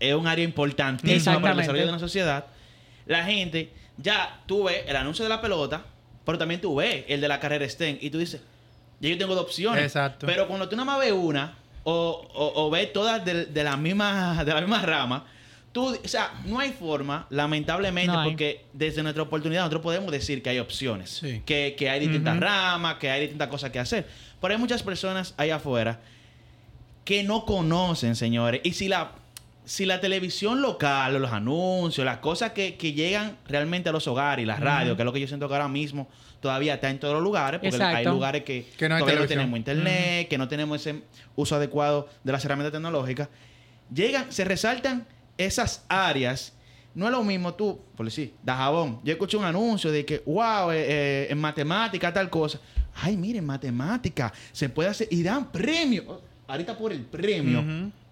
[0.00, 2.46] es un área importantísima para el desarrollo de una sociedad,
[3.06, 5.84] la gente ya tú ves el anuncio de la pelota,
[6.24, 8.40] pero también tú ves el de la carrera STEM y tú dices,
[9.00, 9.82] ya yo tengo dos opciones.
[9.84, 10.26] Exacto.
[10.26, 13.76] Pero cuando tú nada más ves una o, o, o ves todas de, de la
[13.76, 15.24] misma de la misma rama,
[15.72, 18.28] tú, o sea, no hay forma, lamentablemente, No hay.
[18.30, 21.42] porque desde nuestra oportunidad nosotros podemos decir que hay opciones, Sí.
[21.46, 24.06] que, que hay distintas ramas, que hay distintas cosas que hacer.
[24.40, 26.00] Pero hay muchas personas ahí afuera
[27.06, 28.60] que no conocen, señores.
[28.64, 29.12] Y si la,
[29.64, 34.08] si la televisión local, o los anuncios, las cosas que, que llegan realmente a los
[34.08, 36.08] hogares y las radios, que es lo que yo siento que ahora mismo
[36.40, 37.96] todavía está en todos los lugares, porque Exacto.
[37.96, 41.02] hay lugares que, Que no hay todavía no tenemos internet, que no tenemos ese
[41.36, 43.28] uso adecuado de las herramientas tecnológicas.
[43.94, 45.06] Llegan, se resaltan
[45.38, 46.54] esas áreas.
[46.92, 48.98] No es lo mismo tú, por decir, da jabón.
[49.04, 52.58] Yo escuché un anuncio de que, wow, eh, eh, en matemática tal cosa.
[52.96, 55.06] Ay, miren, matemática, se puede hacer.
[55.12, 56.34] Y dan premio.
[56.48, 57.64] Ahorita por el premio,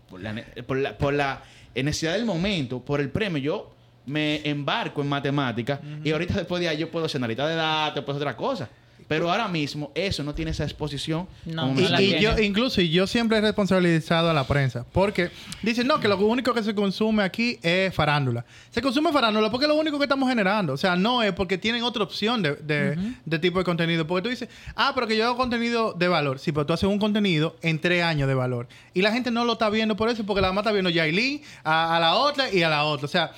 [0.08, 1.42] por, la, por, la, por la
[1.74, 3.74] necesidad del momento, por el premio, yo
[4.06, 5.80] me embarco en matemática.
[6.02, 8.68] Y ahorita después de ahí yo puedo hacer analista de datos, puedo hacer otra cosa.
[9.06, 11.26] Pero ahora mismo eso no tiene esa exposición.
[11.44, 12.02] No, Y, la mencioné.
[12.04, 14.86] y yo, incluso, y yo siempre he responsabilizado a la prensa.
[14.92, 15.30] Porque
[15.62, 18.44] dicen, no, que lo único que se consume aquí es farándula.
[18.70, 20.72] Se consume farándula porque es lo único que estamos generando.
[20.72, 24.06] O sea, no es porque tienen otra opción de, de- de tipo de contenido.
[24.06, 26.38] Porque tú dices, ah, pero que yo hago contenido de valor.
[26.38, 28.68] Sí, pero tú haces un contenido en tres años de valor.
[28.94, 31.42] Y la gente no lo está viendo por eso, porque la mamá está viendo Yailin,
[31.62, 33.04] a, a la otra y a la otra.
[33.04, 33.32] O sea,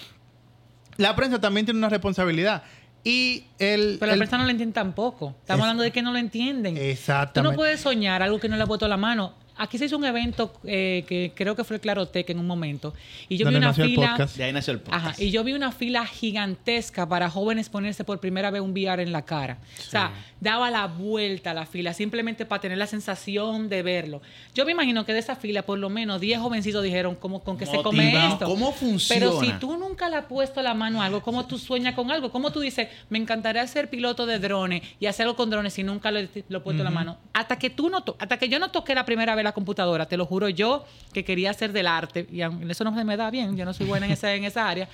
[0.97, 2.63] la prensa también tiene una responsabilidad.
[3.09, 3.99] Y el...
[4.01, 5.35] Pero la el- persona no lo entiende tampoco.
[5.41, 6.75] Estamos Es- hablando de que no lo entienden.
[6.75, 7.53] Tú Exactamente.
[7.53, 9.33] no puedes soñar algo que no le ha puesto la mano.
[9.59, 12.95] Aquí se hizo un evento eh, que creo que fue el Clarotec en un momento.
[13.29, 14.07] Y yo Donde vi una fila.
[14.37, 15.07] De ahí nació el podcast.
[15.07, 19.03] Ajá, y yo vi una fila gigantesca para jóvenes ponerse por primera vez un VR
[19.03, 19.59] en la cara.
[19.79, 24.21] O sea, daba la vuelta a la fila simplemente para tener la sensación de verlo.
[24.55, 27.57] Yo me imagino que de esa fila por lo menos 10 jovencitos dijeron cómo con
[27.57, 28.45] qué se come esto.
[28.47, 29.19] ¿Cómo funciona?
[29.21, 32.11] Pero si tú nunca le has puesto la mano a algo, ¿cómo tú sueñas con
[32.11, 32.31] algo?
[32.31, 36.11] ¿Cómo tú dices, me encantaría ser piloto de drones y hacerlo con drones si nunca
[36.11, 37.19] lo, he- lo he puesto la mano?
[37.33, 40.07] Hasta que tú no to- hasta que yo no toqué la primera vez la computadora,
[40.07, 43.31] te lo juro yo, que quería hacer del arte, y aun- eso no me da
[43.31, 44.89] bien, yo no soy buena en esa, en esa área,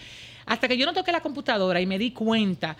[0.47, 2.77] hasta que yo no toqué la computadora y me di cuenta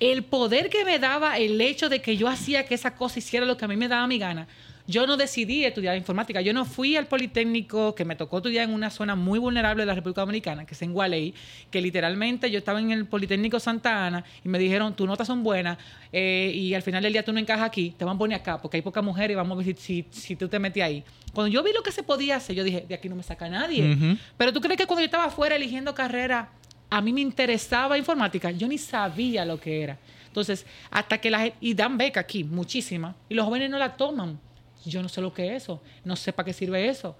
[0.00, 3.46] el poder que me daba el hecho de que yo hacía que esa cosa hiciera
[3.46, 4.46] lo que a mí me daba mi gana.
[4.86, 6.40] Yo no decidí estudiar informática.
[6.40, 9.86] Yo no fui al Politécnico, que me tocó estudiar en una zona muy vulnerable de
[9.86, 11.34] la República Dominicana, que es en Gualey,
[11.70, 15.42] que literalmente yo estaba en el Politécnico Santa Ana y me dijeron, tus notas son
[15.42, 15.78] buenas
[16.12, 18.60] eh, y al final del día tú no encajas aquí, te van a poner acá
[18.60, 21.04] porque hay pocas mujeres y vamos a ver si, si, si tú te metes ahí.
[21.32, 23.48] Cuando yo vi lo que se podía hacer, yo dije, de aquí no me saca
[23.48, 24.18] nadie.
[24.36, 26.50] Pero tú crees que cuando yo estaba afuera eligiendo carrera,
[26.90, 29.98] a mí me interesaba informática, yo ni sabía lo que era.
[30.26, 33.96] Entonces, hasta que la gente, y dan beca aquí, muchísima, y los jóvenes no la
[33.96, 34.38] toman.
[34.84, 37.16] Yo no sé lo que es eso, no sé para qué sirve eso.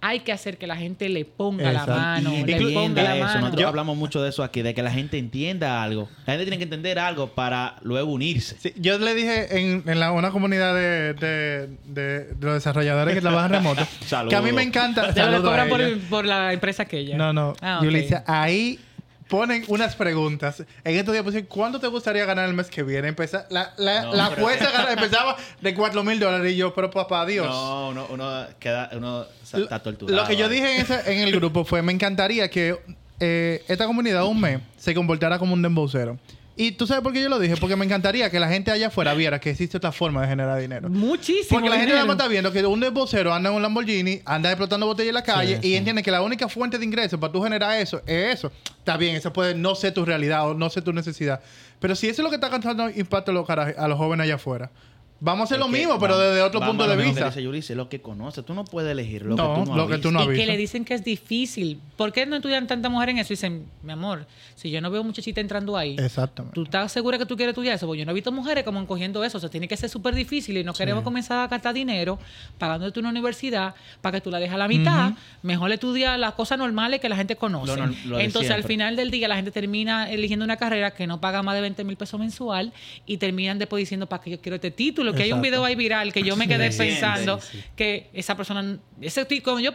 [0.00, 1.90] Hay que hacer que la gente le ponga Exacto.
[1.90, 3.24] la mano, Y le entienda ponga la eso.
[3.24, 3.40] mano.
[3.40, 6.08] Nosotros Yo- hablamos mucho de eso aquí, de que la gente entienda algo.
[6.24, 8.56] La gente tiene que entender algo para luego unirse.
[8.60, 13.12] Sí, yo le dije en, en la, una comunidad de, de- de- de los desarrolladores
[13.12, 13.82] que trabajan remoto
[14.28, 15.12] que a mí me encanta.
[15.14, 17.16] Ya le cobran por, por la empresa aquella.
[17.16, 17.54] No, no.
[17.60, 17.84] Ah, ok.
[17.84, 18.78] Yulicia, ahí
[19.28, 20.62] ponen unas preguntas.
[20.84, 23.08] En estos días pusieron, ¿cuánto te gustaría ganar el mes que viene?
[23.08, 24.50] Empeza, la la, No, la pero-
[24.90, 27.46] empezaba de 4 mil dólares y yo, pero papá, Dios.
[27.46, 30.20] No, uno, uno queda, uno está torturado.
[30.22, 32.78] Lo que yo dije en, ese- en el grupo fue, me encantaría que
[33.20, 36.18] eh, esta comunidad un mes se comportara como un dembocero.
[36.60, 38.88] Y tú sabes por qué yo lo dije, porque me encantaría que la gente allá
[38.88, 40.88] afuera viera que existe otra forma de generar dinero.
[40.90, 41.46] Muchísimo.
[41.50, 44.50] Porque la gente nada más está viendo que un desbocero anda en un Lamborghini, anda
[44.50, 45.76] explotando botellas en la calle Sí, y sí.
[45.76, 48.52] entiende que la única fuente de ingresos para tú generar eso es eso.
[48.80, 51.40] Está bien, eso puede no ser tu realidad o no ser tu necesidad.
[51.78, 54.34] Pero si eso es lo que está causando impacto a los, a los jóvenes allá
[54.34, 54.70] afuera,
[55.20, 57.14] vamos a hacer Es lo que mismo, pero vamos- desde otro punto de lo mismo
[57.14, 57.30] que vista.
[57.30, 58.42] dice Yurice, lo que conoce.
[58.42, 60.10] Tú no puedes elegir lo No, que tú no lo has que tú visto.
[60.12, 60.52] no y has que visto.
[60.52, 61.80] le dicen que es difícil.
[61.96, 63.32] ¿Por qué no estudian tanta mujer en eso?
[63.32, 66.54] Y dicen, mi amor, si yo no veo muchachita entrando ahí, Exactamente.
[66.54, 67.86] ¿tú estás segura que tú quieres estudiar eso?
[67.86, 69.38] Porque yo no he visto mujeres como cogiendo eso.
[69.38, 72.18] O sea, tiene que ser súper difícil y no queremos comenzar a gastar dinero
[72.58, 75.12] pagándote una universidad para que tú la dejes a la mitad.
[75.42, 77.76] Mejor estudia las cosas normales que la gente conoce.
[77.76, 81.20] Lo lo Entonces, al final del día, la gente termina eligiendo una carrera que no
[81.20, 82.72] paga más de 20 mil pesos mensual
[83.06, 85.07] y terminan después diciendo, ¿para qué yo quiero este título?
[85.14, 87.64] Que hay un video ahí viral que yo me quedé Sí, pensando sí, sí.
[87.76, 89.72] que esa persona, ese ti- cuando yo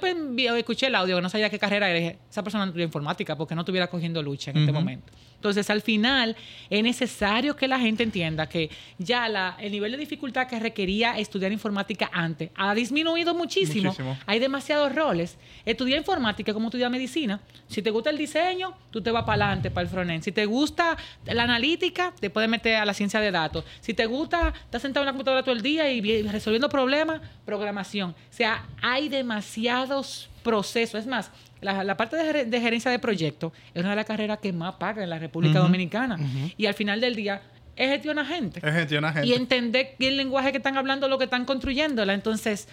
[0.58, 3.36] escuché el audio, que no sabía qué carrera era, dije, esa persona no estudia informática
[3.36, 5.12] porque no estuviera cogiendo lucha en este momento.
[5.44, 6.38] Entonces, al final,
[6.70, 11.20] es necesario que la gente entienda que ya la, el nivel de dificultad que requería
[11.20, 13.90] estudiar informática antes ha disminuido muchísimo.
[13.90, 14.18] Muchísimo.
[14.26, 15.38] Hay demasiados roles.
[15.66, 17.42] Estudiar informática es como estudiar medicina.
[17.68, 20.24] Si te gusta el diseño, tú te vas para adelante, para el frontend.
[20.24, 23.66] Si te gusta la analítica, te puedes meter a la ciencia de datos.
[23.82, 27.20] Si te gusta, estás sentado en la computadora todo el día y vi- resolviendo problemas,
[27.46, 28.12] programación.
[28.12, 31.02] O sea, hay demasiados procesos.
[31.02, 31.32] Es más,
[31.64, 34.52] la, la parte de, ger- de gerencia de proyectos es una de las carreras que
[34.54, 35.60] más paga en la República.
[35.60, 36.18] Dominicana.
[36.58, 37.42] Y al final del día,
[37.76, 39.28] es gestionar gente Es gente, una gente.
[39.28, 42.14] y entender el lenguaje que están hablando, lo que están construyéndola.
[42.14, 42.68] Entonces,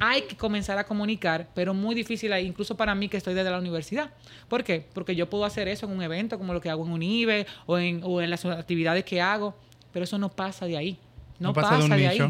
[0.00, 3.58] hay que comenzar a comunicar, pero muy difícil, incluso para mí que estoy desde la
[3.58, 4.10] universidad.
[4.48, 4.84] ¿Por qué?
[4.92, 7.78] Porque yo puedo hacer eso en un evento como lo que hago en UNIBE o
[7.78, 9.54] en, o en las actividades que hago,
[9.92, 10.98] pero eso no pasa de ahí.
[11.40, 12.20] No, pasa, de, ahí.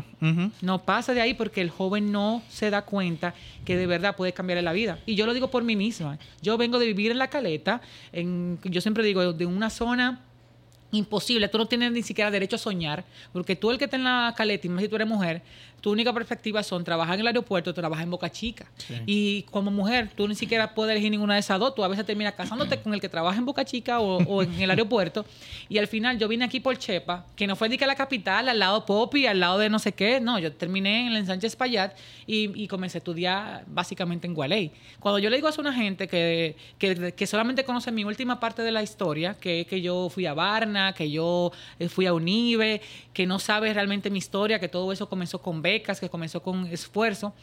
[0.62, 4.32] No pasa de ahí porque el joven no se da cuenta que de verdad puede
[4.32, 5.00] cambiarle la vida.
[5.04, 6.18] Y yo lo digo por mí misma.
[6.40, 7.80] Yo vengo de vivir en la caleta,
[8.12, 10.20] en, yo siempre digo, de una zona
[10.92, 11.48] imposible.
[11.48, 14.34] Tú no tienes ni siquiera derecho a soñar, porque tú el que está en la
[14.36, 15.42] caleta, y más si tú eres mujer,
[15.80, 18.66] tu única perspectiva son trabajar en el aeropuerto, trabajar en Boca Chica.
[19.06, 21.74] Y como mujer, tú ni siquiera puedes elegir ninguna de esas dos.
[21.74, 24.60] Tú a veces terminas casándote con el que trabaja en Boca Chica o, o en
[24.60, 25.24] el aeropuerto.
[25.70, 28.50] Y al final yo vine aquí por Chepa, que no fue de que la capital,
[28.50, 30.20] al lado Popi, al lado de no sé qué.
[30.20, 34.72] No, yo terminé en el ensanche Espaillat y, y comencé a estudiar básicamente en Gualey.
[34.98, 38.60] Cuando yo le digo a una gente que, que, que solamente conoce mi última parte
[38.62, 42.12] de la historia, que es que yo fui a Varna, que yo eh, fui a
[42.12, 42.80] Unive,
[43.12, 46.66] que no sabe realmente mi historia, que todo eso comenzó con becas, que comenzó con
[46.66, 47.34] esfuerzo,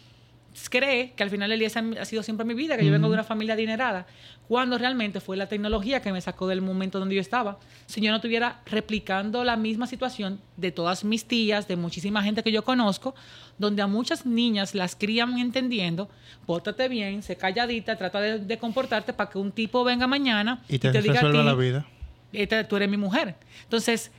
[0.69, 1.69] cree que al final del día
[2.00, 4.08] ha sido siempre mi vida, que yo vengo de una familia adinerada,
[4.47, 7.60] cuando realmente fue la tecnología que me sacó del momento donde yo estaba.
[7.86, 12.43] Si yo no estuviera replicando la misma situación de todas mis tías, de muchísima gente
[12.43, 13.13] que yo conozco,
[13.58, 16.10] donde a muchas niñas las crían entendiendo,
[16.45, 20.80] pórtate bien, sé calladita, trata de, de comportarte para que un tipo venga mañana Y
[20.80, 21.86] te, diga a resuelve ti, la vida.
[22.33, 23.35] Esta- tú eres mi mujer.
[23.63, 24.11] Entonces,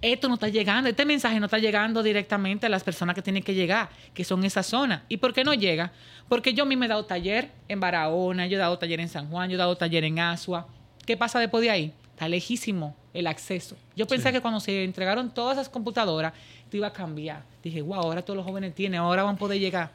[0.00, 3.42] esto no está llegando, este mensaje no está llegando directamente a las personas que tienen
[3.42, 5.04] que llegar, que son esa zona.
[5.08, 5.92] ¿Y por qué no llega?
[6.28, 9.08] Porque yo a mí me he dado taller en Barahona, yo he dado taller en
[9.08, 10.66] San Juan, yo he dado taller en Asua.
[11.06, 11.92] ¿Qué pasa después de ahí?
[12.10, 13.76] Está lejísimo el acceso.
[13.94, 16.32] Yo pensé que cuando se entregaron todas esas computadoras,
[16.64, 17.44] esto iba a cambiar.
[17.62, 19.92] Dije, wow, ahora todos los jóvenes tienen, ahora van a poder llegar.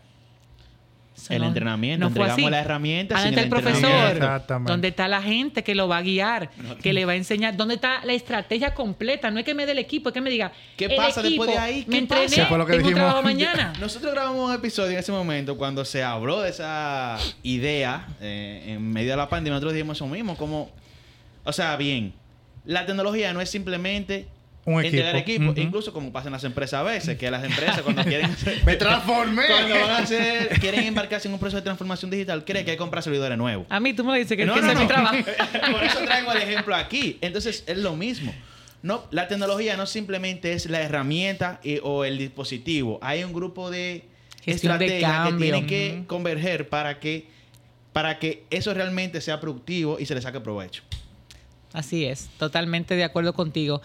[1.18, 2.52] Eso El entrenamiento, fue entregamos así.
[2.52, 4.16] las herramientas sin ¿Dónde está el profesor?
[4.18, 4.72] Exactamente.
[4.72, 6.52] ¿Dónde está la gente que lo va a guiar?
[6.82, 7.58] Que le va a enseñar.
[7.58, 9.32] ¿Dónde está la estrategia completa?
[9.32, 10.52] No es que me dé el equipo, es que me diga.
[10.78, 11.86] ¿Qué el pasa después equipo, de ahí?
[11.88, 12.46] Me ¿Qué entrené, pasa?
[12.46, 13.04] Fue lo que tengo dijimos.
[13.04, 13.74] trabajo mañana.
[13.80, 18.92] Nosotros grabamos un episodio en ese momento cuando se habló de esa idea eh, en
[18.92, 19.56] medio de la pandemia.
[19.56, 20.70] Nosotros dijimos eso mismo, como,
[21.44, 22.14] o sea, bien,
[22.64, 24.28] la tecnología no es simplemente
[24.70, 25.08] Un equipo.
[25.18, 25.62] equipo, Ujú.
[25.62, 28.76] incluso como pasa en las empresas a veces, que las empresas cuando quieren hacer- Me
[28.76, 29.44] transformé.
[29.48, 32.76] cuando van a hacer, quieren embarcarse en un proceso de transformación digital, creen que hay
[32.78, 33.66] que comprar servidores nuevos.
[33.70, 34.88] A mí tú me dices que, No, que no, es mi no.
[34.90, 35.16] trabajo.
[35.72, 37.18] Por eso traigo el ejemplo aquí.
[37.22, 38.34] Entonces, es lo mismo.
[38.84, 43.00] No, la tecnología no simplemente es la herramienta y- o el dispositivo.
[43.02, 44.04] Hay un grupo de
[44.46, 47.26] estrategias que tienen que converger para que,
[47.94, 50.84] para que eso realmente sea productivo y se le saque provecho.
[51.74, 53.82] Así es, totalmente de acuerdo contigo.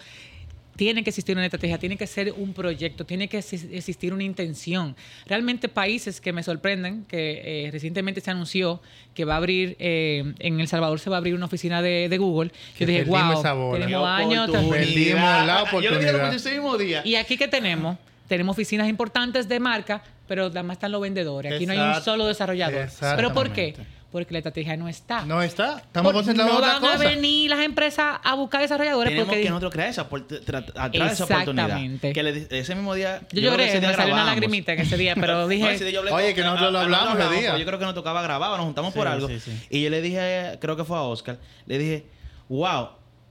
[0.75, 4.23] Tiene que existir una estrategia, tiene que ser un proyecto, tiene que exis- existir una
[4.23, 4.95] intención.
[5.27, 8.81] Realmente países que me sorprenden, que eh, recientemente se anunció
[9.13, 12.09] que va a abrir, eh, en El Salvador se va a abrir una oficina de,
[12.09, 12.51] de Google.
[12.77, 14.49] Que Yo dije, wow, tenemos años.
[14.49, 14.69] oportunidad.
[14.69, 16.29] Perdimos la Yo oportunidad.
[16.31, 17.01] lo ese mismo día.
[17.05, 21.53] Y aquí que tenemos, tenemos oficinas importantes de marca, pero además están los vendedores.
[21.53, 22.87] Aquí no hay un solo desarrollador.
[23.15, 23.75] ¿Pero por qué?
[24.13, 25.25] Porque la estrategia no está.
[25.25, 25.79] No está.
[25.79, 27.09] Estamos Por- concentrados no en otra van a cosa.
[27.09, 30.63] venir las empresas a buscar desarrolladores Tenemos porque que nosotros crear esa, oportunidad.
[30.93, 32.13] Exactamente.
[32.13, 33.21] Que le- ese mismo día...
[33.31, 35.63] Yo creo que lloré, me salió una lagrimita en ese día, pero dije...
[35.63, 37.57] No, ese día yo hablé Oye, con- que nosotros lo hablamos ese día.
[37.57, 39.27] Yo creo que nos tocaba grabar, nos juntamos por algo.
[39.27, 39.51] sí, sí.
[39.69, 42.05] Y yo le dije, creo que fue a Oscar, le dije,
[42.49, 42.89] wow,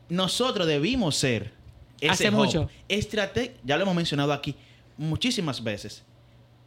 [0.09, 1.53] nosotros debimos ser
[2.01, 2.35] ese Hace hub.
[2.35, 2.69] mucho.
[2.89, 4.57] Estrate- ya lo hemos mencionado aquí
[4.99, 6.03] muchísimas veces.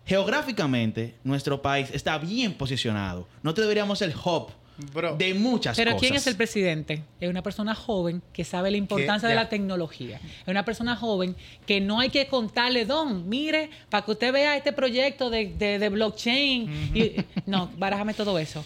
[0.05, 3.27] Geográficamente, nuestro país está bien posicionado.
[3.43, 4.47] Nosotros deberíamos ser hub
[4.93, 5.15] Bro.
[5.15, 6.01] de muchas Pero cosas.
[6.01, 7.01] ¿quién es el presidente?
[7.19, 10.19] Es una persona joven que sabe la importancia de la tecnología.
[10.41, 14.55] Es una persona joven que no hay que contarle, don, mire, para que usted vea
[14.57, 16.91] este proyecto de, de- de blockchain.
[16.95, 17.15] Y-
[17.45, 18.63] no, barájame todo eso.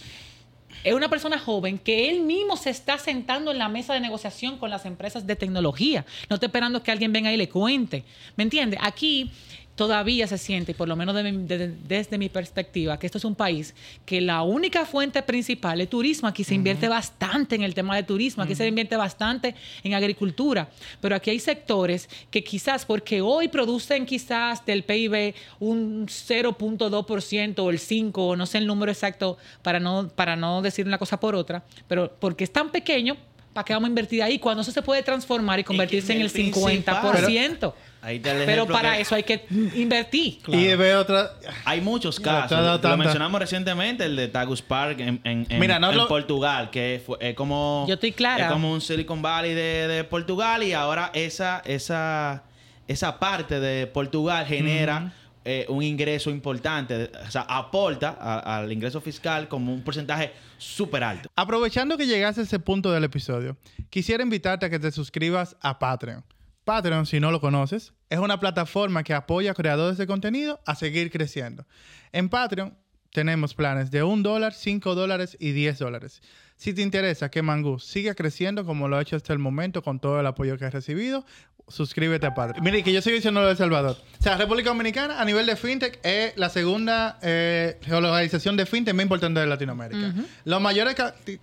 [0.83, 4.57] Es una persona joven que él mismo se está sentando en la mesa de negociación
[4.57, 6.05] con las empresas de tecnología.
[6.29, 8.03] No está esperando que alguien venga y le cuente.
[8.37, 8.77] ¿Me entiende?
[8.81, 9.29] Aquí
[9.79, 13.17] todavía se siente, y por lo menos de mi- de- desde mi perspectiva, que esto
[13.17, 13.73] es un país
[14.05, 16.27] que la única fuente principal es turismo.
[16.27, 20.67] Aquí se invierte bastante en el tema de turismo, aquí se invierte bastante en agricultura,
[20.99, 27.69] pero aquí hay sectores que quizás, porque hoy producen quizás del PIB un 0.2% o
[27.69, 31.17] el 5%, o no sé el número exacto para no, para no decir una cosa
[31.21, 33.15] por otra, pero porque es tan pequeño,
[33.53, 34.39] ¿para qué vamos a invertir ahí?
[34.39, 36.71] Cuando eso se puede transformar y convertirse en el el principal.
[36.83, 37.73] 50%.
[38.01, 40.39] Ahí está el Pero para que- eso hay que invertir.
[40.47, 41.31] Y veo otra.
[41.65, 42.81] Hay muchos te casos.
[42.81, 46.69] Lo mencionamos recientemente, el de Tagus Park en, en- en- Mira, no en lo- Portugal,
[46.69, 47.85] que fue- es como...
[47.89, 48.45] Yo estoy clara.
[48.45, 52.43] Es como un Silicon Valley de, de Portugal y ahora esa, esa,
[52.87, 55.11] esa parte de Portugal genera
[55.51, 57.09] eh, un ingreso importante.
[57.27, 61.27] O sea, aporta al ingreso fiscal como un porcentaje súper alto.
[61.35, 63.57] Aprovechando que llegaste a ese punto del episodio,
[63.89, 66.23] quisiera invitarte a que te suscribas a Patreon.
[66.65, 70.75] Patreon, si no lo conoces, es una plataforma que apoya a creadores de contenido a
[70.75, 71.65] seguir creciendo.
[72.11, 72.77] En Patreon
[73.11, 76.21] tenemos planes de 1 dólar, 5 dólares y 10 dólares.
[76.59, 80.01] Si te interesa que Mangú siga creciendo como lo ha hecho hasta el momento con
[80.01, 81.25] todo el apoyo que has recibido,
[81.69, 82.61] suscríbete a Patreon.
[82.61, 83.95] Mire, que yo soy diciendo de El Salvador.
[84.19, 88.93] O sea, República Dominicana a nivel de fintech es la segunda eh, geolocalización de fintech
[88.93, 90.13] más importante de Latinoamérica.
[90.43, 90.97] Los mayores...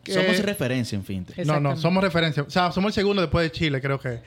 [0.06, 1.46] Somos referencia en fintech.
[1.46, 2.42] no, no, somos referencia.
[2.42, 4.20] O sea, somos el segundo después de Chile, creo que.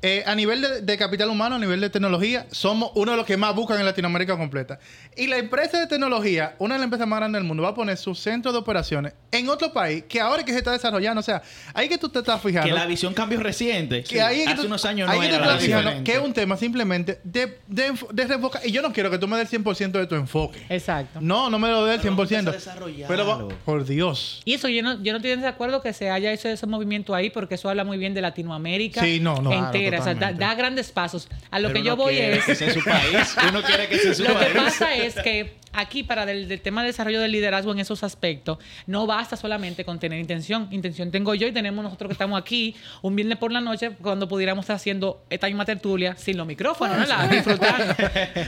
[0.00, 3.26] Eh, a nivel de, de capital humano, a nivel de tecnología, somos uno de los
[3.26, 4.78] que más buscan en Latinoamérica completa.
[5.16, 7.74] Y la empresa de tecnología, una de las empresas más grandes del mundo, va a
[7.74, 11.18] poner su centro de operaciones en otro país que ahora que se está desarrollando.
[11.18, 11.42] O sea,
[11.74, 12.68] ahí que tú te estás fijando.
[12.68, 14.04] Que la visión cambió reciente.
[14.04, 15.52] que ahí es que Hace tú- unos años ahí no que tú era te la
[15.58, 18.62] estás fijando que es un tema simplemente de, de, de reenfocar.
[18.64, 20.64] Y yo no quiero que tú me des el 100% de tu enfoque.
[20.68, 21.18] Exacto.
[21.20, 22.52] No, no me lo des el Pero vamos a 100%.
[22.52, 23.08] desarrollarlo.
[23.08, 24.42] Pero, va- por Dios.
[24.44, 27.16] Y eso yo no, yo no estoy de acuerdo que se haya hecho ese movimiento
[27.16, 29.52] ahí porque eso habla muy bien de Latinoamérica Sí, no, no.
[29.52, 29.87] entera.
[29.87, 30.44] Claro, o sea, da, totalmente.
[30.44, 31.28] da grandes pasos.
[31.50, 32.44] A lo Pero que yo voy quiere es...
[32.44, 33.36] que sea su país.
[33.48, 34.52] Uno quiere que sea su Lo que país.
[34.56, 38.58] pasa es que aquí, para el, del tema de desarrollo del liderazgo en esos aspectos,
[38.86, 40.68] no basta solamente con tener intención.
[40.70, 44.28] Intención tengo yo y tenemos nosotros que estamos aquí un viernes por la noche cuando
[44.28, 47.06] pudiéramos estar haciendo esta misma tertulia sin los micrófonos, ¿no?
[47.06, 47.94] La- disfrutando.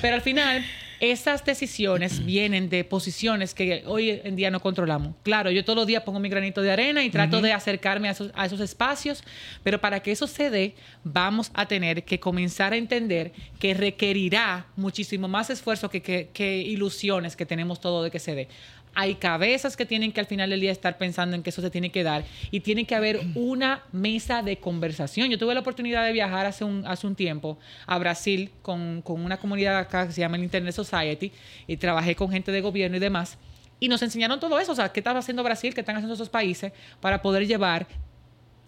[0.01, 0.65] Pero al final,
[1.01, 5.15] esas decisiones vienen de posiciones que hoy en día no controlamos.
[5.23, 8.13] Claro, yo todos los días pongo mi granito de arena y trato de acercarme a
[8.13, 9.25] esos, a esos espacios,
[9.63, 14.67] pero para que eso se dé, vamos a tener que comenzar a entender que requerirá
[14.77, 16.59] muchísimo más esfuerzo que, que- que
[17.37, 18.49] que tenemos todo de que se dé.
[18.95, 21.71] Hay cabezas que tienen que al final del día estar pensando en que eso se
[21.71, 25.29] tiene que dar y tiene que haber una mesa de conversación.
[25.29, 29.25] Yo tuve la oportunidad de viajar hace un, hace un tiempo a Brasil con, con
[29.25, 31.33] una comunidad acá que se llama el Internet Society
[31.67, 33.39] y trabajé con gente de gobierno y demás.
[33.81, 36.29] Y nos enseñaron todo eso, o sea, qué estaba haciendo Brasil, qué están haciendo esos
[36.29, 37.87] países para poder llevar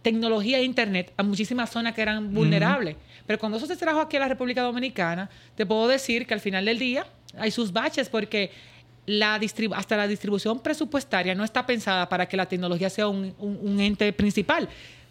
[0.03, 2.97] tecnología e internet a muchísimas zonas que eran vulnerables.
[3.27, 6.41] Pero cuando eso se trajo aquí a la República Dominicana, te puedo decir que al
[6.41, 7.07] final del día
[7.39, 8.51] hay sus baches porque
[9.07, 9.41] la
[9.75, 13.81] hasta la distribución presupuestaria no está pensada para que la tecnología sea un, un- un
[13.81, 14.69] ente principal.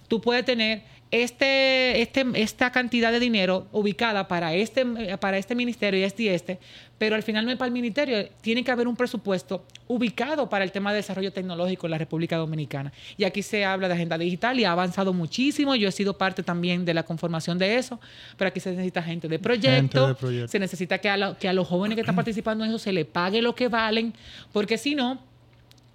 [0.08, 0.82] Tú puedes tener
[1.12, 6.24] este, este, esta cantidad de dinero ubicada para este, eh, para este ministerio y este
[6.24, 6.58] y este,
[6.98, 8.28] pero al final no es para el ministerio.
[8.42, 12.38] Tiene que haber un presupuesto ubicado para el tema de desarrollo tecnológico en la República
[12.38, 12.94] Dominicana.
[13.18, 15.76] Y aquí se habla de agenda digital y ha avanzado muchísimo.
[15.76, 18.00] Yo he sido parte también de la conformación de eso,
[18.38, 20.48] pero aquí se necesita gente de proyecto, de proyecto.
[20.48, 22.94] se necesita que a, lo- que a los jóvenes que están participando en eso se
[22.94, 24.14] les pague lo que valen,
[24.54, 25.20] porque si no,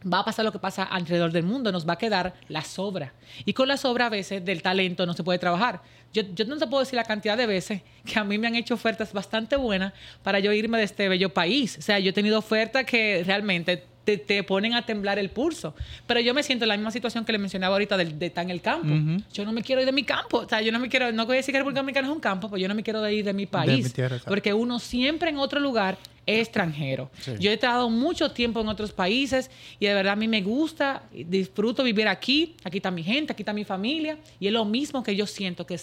[0.04, 3.12] va a pasar lo que pasa alrededor del mundo, nos va a quedar la sobra.
[3.44, 5.82] Y con la sobra a veces del talento no se puede trabajar.
[6.12, 8.54] Yo, yo no te puedo decir la cantidad de veces que a mí me han
[8.54, 9.92] hecho ofertas bastante buenas
[10.22, 11.76] para yo irme de este bello país.
[11.78, 15.74] O sea, yo he tenido ofertas que realmente te, te ponen a temblar el pulso.
[16.06, 18.44] Pero yo me siento en la misma situación que le mencionaba ahorita de, de estar
[18.44, 19.22] en el campo.
[19.32, 20.38] Yo no me quiero ir de mi campo.
[20.38, 22.20] O sea, yo no me quiero, no voy a decir que República Dominicana es un
[22.20, 23.84] campo, pero yo no me quiero ir de mi país.
[23.84, 24.30] mi tierra, exacto.
[24.30, 27.10] porque uno siempre en otro lugar extranjero.
[27.38, 31.04] Yo he estado mucho tiempo en otros países y de verdad a mí me gusta,
[31.12, 35.02] disfruto vivir aquí, aquí está mi gente, aquí está mi familia y es lo mismo
[35.02, 35.78] que yo siento que,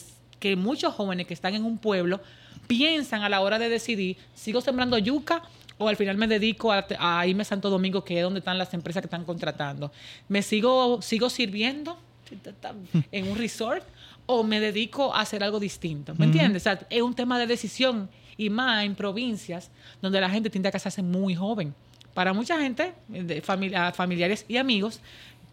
[0.57, 2.19] muchos jóvenes que están en un pueblo
[2.67, 5.41] piensan a la hora de decidir, sigo sembrando yuca
[5.77, 8.57] o al final me dedico a, a irme a Santo Domingo, que es donde están
[8.57, 9.93] las empresas que están contratando.
[10.27, 11.97] Me sigo, sigo sirviendo
[13.11, 13.85] en un resort
[14.25, 16.13] o me dedico a hacer algo distinto.
[16.17, 16.63] ¿Me entiendes?
[16.63, 19.69] O sea, es un tema de decisión y más en provincias
[20.01, 21.73] donde la gente tiende a casarse muy joven.
[22.13, 24.99] Para mucha gente, de familia- familiares y amigos,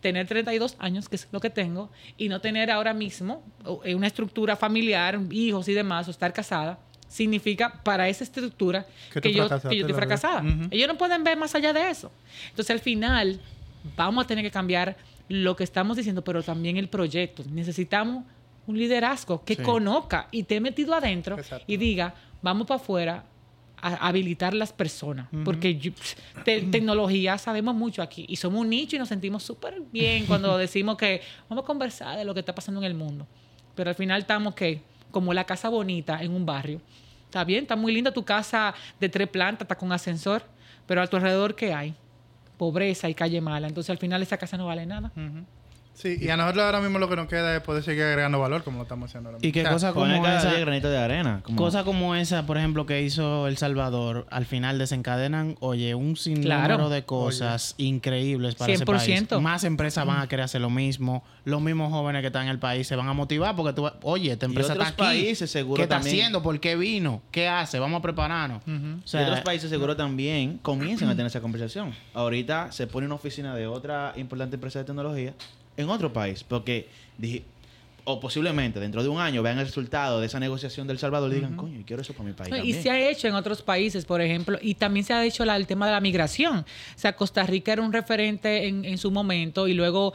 [0.01, 3.43] tener 32 años, que es lo que tengo, y no tener ahora mismo
[3.85, 6.79] eh, una estructura familiar, hijos y demás, o estar casada,
[7.09, 10.43] significa para esa estructura Que yo, que yo estoy fracasada.
[10.71, 12.11] Ellos no pueden ver más allá de eso.
[12.51, 13.41] Entonces, al final,
[13.97, 14.97] vamos a tener que cambiar
[15.29, 17.43] lo que estamos diciendo, pero también el proyecto.
[17.51, 18.25] Necesitamos
[18.67, 19.63] un liderazgo que Sí.
[19.63, 21.65] conozca y te he metido adentro Exacto.
[21.67, 23.25] y diga, vamos para afuera
[23.83, 25.29] a habilitar las personas.
[25.45, 25.93] Porque yo-
[26.45, 30.57] te- tecnología sabemos mucho aquí y somos un nicho y nos sentimos súper bien cuando
[30.59, 33.27] decimos que vamos a conversar de lo que está pasando en el mundo.
[33.75, 36.81] Pero al final estamos que como la casa bonita en un barrio.
[37.25, 40.43] Está bien, está muy linda tu casa de tres plantas, está con ascensor,
[40.87, 41.95] pero a tu alrededor ¿qué hay?
[42.59, 43.67] Pobreza y calle mala.
[43.69, 45.11] Entonces al final esa casa no vale nada.
[45.93, 48.63] Sí, y a nosotros ahora mismo lo que nos queda es poder seguir agregando valor,
[48.65, 49.47] como lo estamos haciendo ahora mismo.
[49.49, 51.41] Y qué O sea, cosa Poner como esa, granito de arena.
[51.45, 56.17] como- cosa como esa, por ejemplo, que hizo El Salvador, al final desencadenan, oye, un
[56.17, 56.89] sinnúmero Claro.
[56.89, 59.29] de cosas increíbles para ese 100%.
[59.37, 59.43] país.
[59.43, 61.23] Más empresas van a querer hacer lo mismo.
[61.45, 64.33] Los mismos jóvenes que están en el país se van a motivar porque tú, oye,
[64.33, 65.19] esta empresa otros está aquí.
[65.21, 66.43] países seguro ¿Qué está haciendo?
[66.43, 67.21] ¿Por qué vino?
[67.31, 67.79] ¿Qué hace?
[67.79, 68.63] Vamos a prepararnos.
[68.67, 71.93] O Y otros países seguro también comienzan a tener esa conversación.
[72.15, 75.35] Ahorita se pone una oficina de otra importante empresa de tecnología
[75.83, 77.43] en otro país, porque dije,
[78.05, 81.35] o posiblemente dentro de un año vean el resultado de esa negociación del Salvador y
[81.37, 82.51] digan, coño, yo quiero eso para mi país.
[82.51, 82.83] No, y también".
[82.83, 85.67] se ha hecho en otros países, por ejemplo, y también se ha hecho la- el
[85.67, 86.59] tema de la migración.
[86.61, 86.65] O
[86.99, 90.13] sea, Costa Rica era un referente en, en su momento y luego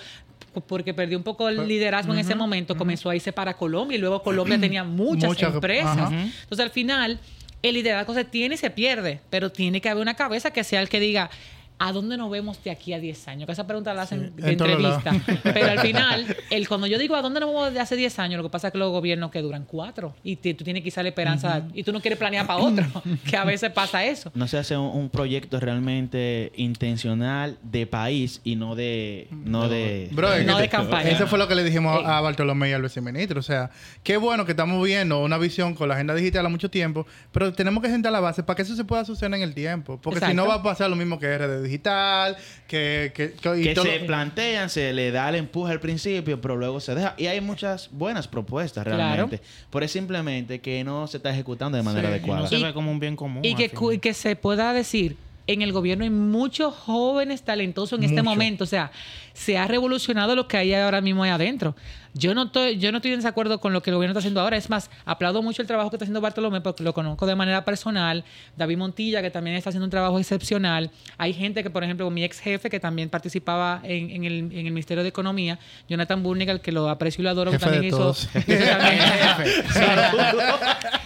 [0.67, 3.99] porque perdió un poco el liderazgo en ese momento, comenzó a irse para Colombia y
[3.99, 6.11] luego Colombia tenía muchas Muchas- empresas.
[6.11, 7.19] Entonces, al final,
[7.61, 10.81] el liderazgo se tiene y se pierde, pero tiene que haber una cabeza que sea
[10.81, 11.29] el que diga,
[11.77, 13.45] ¿a dónde nos vemos de aquí a 10 años?
[13.45, 15.11] Que esa pregunta la hacen de en entrevista.
[15.43, 18.37] Pero al final, el, cuando yo digo, ¿a dónde nos vemos de hace 10 años?
[18.37, 21.01] Lo que pasa es que los gobiernos que duran cuatro y te- tú tienes que
[21.03, 22.85] la esperanza y tú no quieres planear para otro,
[23.29, 24.31] que a veces pasa eso.
[24.35, 29.27] No se hace un, un proyecto realmente intencional de país y no de...
[29.31, 30.09] No de...
[30.11, 31.09] Bro, No de campaña.
[31.09, 32.05] Eso fue lo que le dijimos Ey.
[32.05, 33.39] a Bartolomé y al viceministro.
[33.39, 33.71] O sea,
[34.03, 37.51] qué bueno que estamos viendo una visión con la agenda digital a mucho tiempo, pero
[37.53, 39.99] tenemos que sentar la base para que eso se pueda suceder en el tiempo.
[40.01, 42.37] Porque si no va a pasar lo mismo que RD Digital,
[42.67, 43.11] que...
[43.13, 46.55] que, que- y que todo- se plantean, se le da el empuje al principio, pero
[46.55, 47.13] luego se deja.
[47.17, 48.97] Y hay muchas buenas propuestas Claro.
[48.97, 49.41] realmente.
[49.69, 52.41] Pero es simplemente que no se está ejecutando de manera Sí, y adecuada.
[52.41, 53.43] no se Y- ve como un bien común.
[53.43, 58.23] Y que, y se pueda decir, en el gobierno hay muchos jóvenes talentosos en este
[58.23, 58.63] momento.
[58.63, 58.91] O sea,
[59.33, 61.75] se ha revolucionado lo que hay ahora mismo ahí adentro.
[62.17, 64.39] Yo no estoy, yo no estoy en desacuerdo con lo que el gobierno está haciendo
[64.39, 64.55] ahora.
[64.55, 67.65] Es más, aplaudo mucho el trabajo que está haciendo Bartolomé porque lo conozco de manera
[67.65, 68.23] personal.
[68.55, 70.91] David Montilla, que también está haciendo un trabajo excepcional.
[71.17, 74.65] Hay gente que, por ejemplo, mi ex jefe, que también participaba en, en el, en
[74.65, 75.59] el Ministerio de Economía,
[75.89, 78.29] Jonathan Burnigal, que lo aprecio y lo adoro, que Jefe de también hizo, todos.
[78.35, 78.99] hizo también-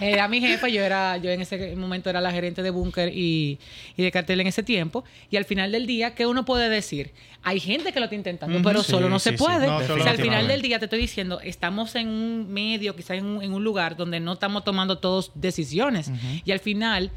[0.00, 3.58] era mi jefe, yo era, yo en ese momento era la gerente de Búnker y,
[3.96, 5.04] y de cartel en ese tiempo.
[5.30, 7.10] Y al final del día, ¿qué uno puede decir?
[7.42, 9.66] Hay gente que lo está intentando, pero Sí, solo no sí, se puede.
[9.66, 12.94] No, o solo sea, al final del día te estoy diciendo, estamos en un medio,
[12.96, 16.10] quizás en un, en un lugar donde no estamos tomando todos decisiones.
[16.44, 17.10] Y al final,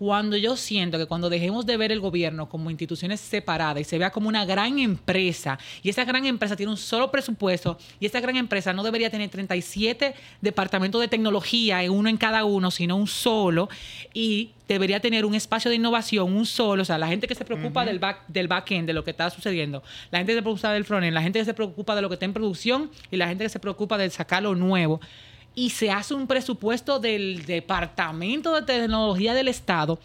[0.00, 3.98] cuando yo siento que cuando dejemos de ver el gobierno como instituciones separadas y se
[3.98, 8.18] vea como una gran empresa, y esa gran empresa tiene un solo presupuesto, y esa
[8.18, 13.06] gran empresa no debería tener 37 departamentos de tecnología, uno en cada uno, sino un
[13.06, 13.68] solo,
[14.14, 17.44] y debería tener un espacio de innovación, un solo, o sea, la gente que se
[17.44, 20.72] preocupa del back del backend, de lo que está sucediendo, la gente que se preocupa
[20.72, 23.28] del frontend, la gente que se preocupa de lo que está en producción y la
[23.28, 24.98] gente que se preocupa de sacar lo nuevo
[25.60, 29.98] y se hace un presupuesto del Departamento de Tecnología del Estado,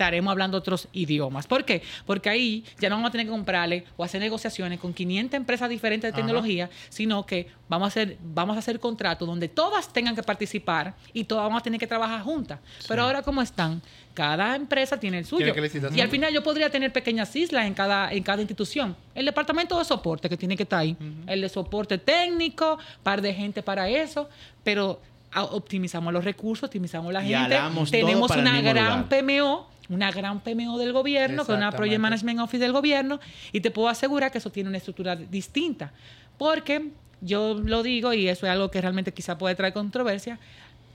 [0.00, 1.46] estaremos hablando otros idiomas.
[1.46, 1.82] ¿Por qué?
[2.06, 5.68] Porque ahí ya no vamos a tener que comprarle o hacer negociaciones con 500 empresas
[5.68, 6.16] diferentes de Ajá.
[6.26, 10.94] tecnología, sino que vamos a hacer vamos a hacer contratos donde todas tengan que participar
[11.12, 12.58] y todas vamos a tener que trabajar juntas.
[12.88, 13.82] Pero ahora cómo están,
[14.14, 15.52] cada empresa tiene el suyo.
[15.94, 18.96] Y al final yo podría tener pequeñas islas en cada en cada institución.
[19.14, 20.96] El departamento de soporte que tiene que estar ahí,
[21.26, 24.30] el de soporte técnico, par de gente para eso,
[24.64, 24.98] pero
[25.30, 27.58] a- optimizamos los recursos, optimizamos la gente,
[27.90, 29.08] tenemos una gran lugar.
[29.08, 32.00] PMO, una gran PMO del gobierno, con una Project.
[32.00, 33.20] Management Office del gobierno,
[33.52, 35.92] y te puedo asegurar que eso tiene una estructura distinta.
[36.38, 40.38] Porque yo lo digo, y eso es algo que realmente quizá puede traer controversia,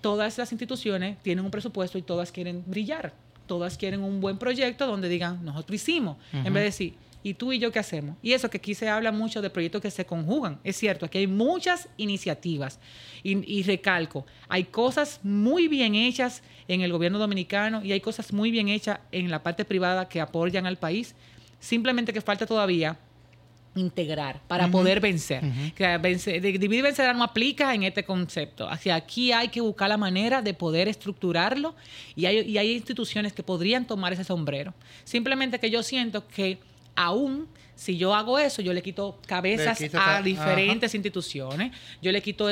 [0.01, 3.13] todas las instituciones tienen un presupuesto y todas quieren brillar.
[3.47, 6.93] Todas quieren un buen proyecto donde digan, nosotros hicimos, en vez de decir,
[7.25, 8.15] ¿y tú y yo qué hacemos?
[8.21, 10.59] Y eso que aquí se habla mucho de proyectos que se conjugan.
[10.63, 12.79] Es cierto, aquí hay muchas iniciativas.
[13.23, 18.31] Y, y recalco, hay cosas muy bien hechas en el gobierno dominicano y hay cosas
[18.31, 21.15] muy bien hechas en la parte privada que apoyan al país.
[21.59, 22.99] Simplemente que falta todavía
[23.77, 25.41] integrar para poder vencer.
[25.75, 28.69] Que vencer- dividir y vencer no aplica en este concepto.
[28.69, 31.75] Hacia aquí hay que buscar la manera de poder estructurarlo
[32.15, 34.73] y hay, y hay instituciones que podrían tomar ese sombrero.
[35.03, 36.59] Simplemente que yo siento que
[36.95, 42.13] aún si yo hago eso, yo le quito cabezas Le quito a diferentes instituciones, yo
[42.13, 42.47] le quito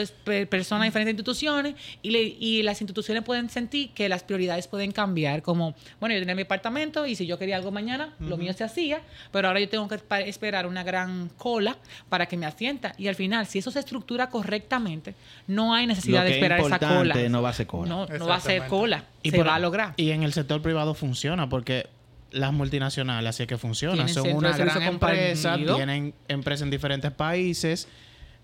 [0.49, 4.91] personas a diferentes instituciones y, le- y las instituciones pueden sentir que las prioridades pueden
[4.91, 8.51] cambiar, como, bueno, yo tenía mi departamento y si yo quería algo mañana, lo mío
[8.51, 11.77] se hacía, pero ahora yo tengo que esperar una gran cola
[12.09, 15.15] para que me asienta y al final, si eso se estructura correctamente,
[15.47, 17.15] no hay necesidad Lo de es esperar esa cola.
[17.29, 17.87] no va a ser cola.
[17.89, 19.93] No, no va a ser cola, se por- va a lograr.
[19.95, 21.87] Y en el sector privado funciona porque
[22.33, 24.09] las multinacionales así es que funcionan.
[24.09, 27.87] Son una gran empresa, tienen empresas en diferentes países,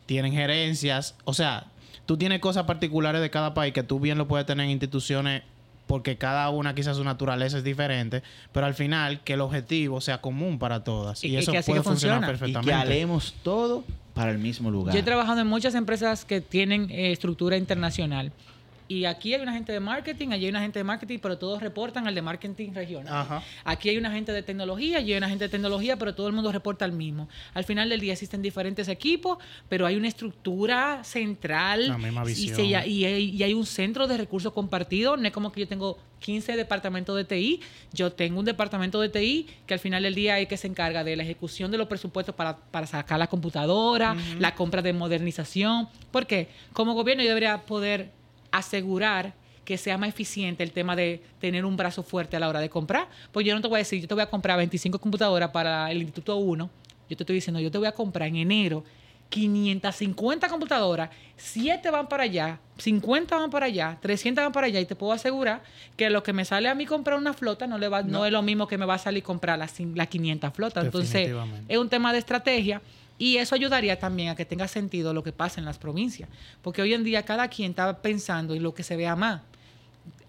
[0.05, 1.15] tienen gerencias.
[1.25, 1.65] O sea,
[2.05, 5.43] tú tienes cosas particulares de cada país que tú bien lo puedes tener en instituciones
[5.87, 8.21] porque cada una quizás su naturaleza es diferente,
[8.51, 11.23] pero al final que el objetivo sea común para todas.
[11.23, 12.27] Y- eso que así puede que funcionar funciona.
[12.27, 12.73] Y que perfectamente.
[12.73, 13.83] alemos todo
[14.13, 14.93] para el mismo lugar.
[14.93, 18.31] Yo he trabajado en muchas empresas que tienen eh, estructura internacional.
[18.89, 21.61] Y aquí hay una gente de marketing, allí hay una gente de marketing, pero todos
[21.61, 23.13] reportan al de marketing regional.
[23.13, 23.43] Ajá.
[23.63, 26.33] Aquí hay una gente de tecnología, allí hay una gente de tecnología, pero todo el
[26.33, 27.29] mundo reporta al mismo.
[27.53, 29.37] Al final del día existen diferentes equipos,
[29.69, 32.91] pero hay una estructura central La misma y, se- y hay,
[33.35, 35.19] y hay un centro de recursos compartidos.
[35.19, 37.61] No es como que yo tengo 15 departamentos de TI,
[37.93, 41.03] yo tengo un departamento de TI que al final del día es que se encarga
[41.03, 45.87] de la ejecución de los presupuestos para, para sacar la computadora, la compra de modernización.
[46.11, 48.17] Porque como gobierno yo debería poder
[48.51, 49.33] asegurar
[49.65, 52.69] que sea más eficiente el tema de tener un brazo fuerte a la hora de
[52.69, 53.07] comprar.
[53.31, 55.91] Pues yo no te voy a decir, yo te voy a comprar 25 computadoras para
[55.91, 56.69] el Instituto 1.
[57.09, 58.83] Yo te estoy diciendo, yo te voy a comprar en enero
[59.30, 64.86] 550 computadoras, 7 van para allá, 50 van para allá, 300 van para allá y
[64.86, 65.61] te puedo asegurar
[65.95, 68.25] que lo que me sale a mí comprar una flota no, le va, no.
[68.25, 70.86] es lo mismo que me va a salir comprar las la 500 flotas.
[70.86, 71.32] Entonces,
[71.67, 72.82] es un tema de estrategia
[73.19, 76.30] y eso ayudaría también a que tenga sentido lo que pasa en las provincias.
[76.61, 79.41] Porque hoy en día cada quien está pensando en lo que se vea más.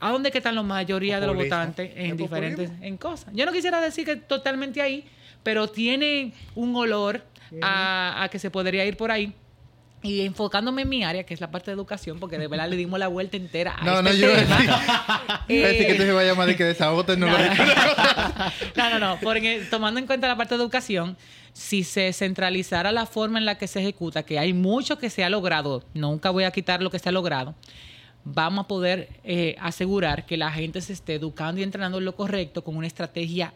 [0.01, 2.87] ¿A dónde que están la mayoría de los votantes en diferentes populismo.
[2.87, 3.35] en cosas?
[3.35, 5.05] Yo no quisiera decir que totalmente ahí,
[5.43, 7.23] pero tiene un olor
[7.63, 9.33] a, a que se podría ir por ahí.
[10.03, 12.77] Y enfocándome en mi área, que es la parte de educación, porque de verdad le
[12.77, 14.57] dimos la vuelta entera a No, este no, yo iba tema.
[14.57, 14.71] decir,
[15.59, 17.55] iba a decir que Eh, te se va a llamar de que desahogo tecnológico.
[18.77, 21.19] no, no, no, porque tomando en cuenta la parte de educación,
[21.53, 25.23] si se centralizara la forma en la que se ejecuta, que hay mucho que se
[25.23, 27.55] ha logrado, nunca voy a quitar lo que se ha logrado,
[28.25, 32.15] vamos a poder eh, asegurar que la gente se esté educando y entrenando en lo
[32.17, 33.53] correcto con una estrategia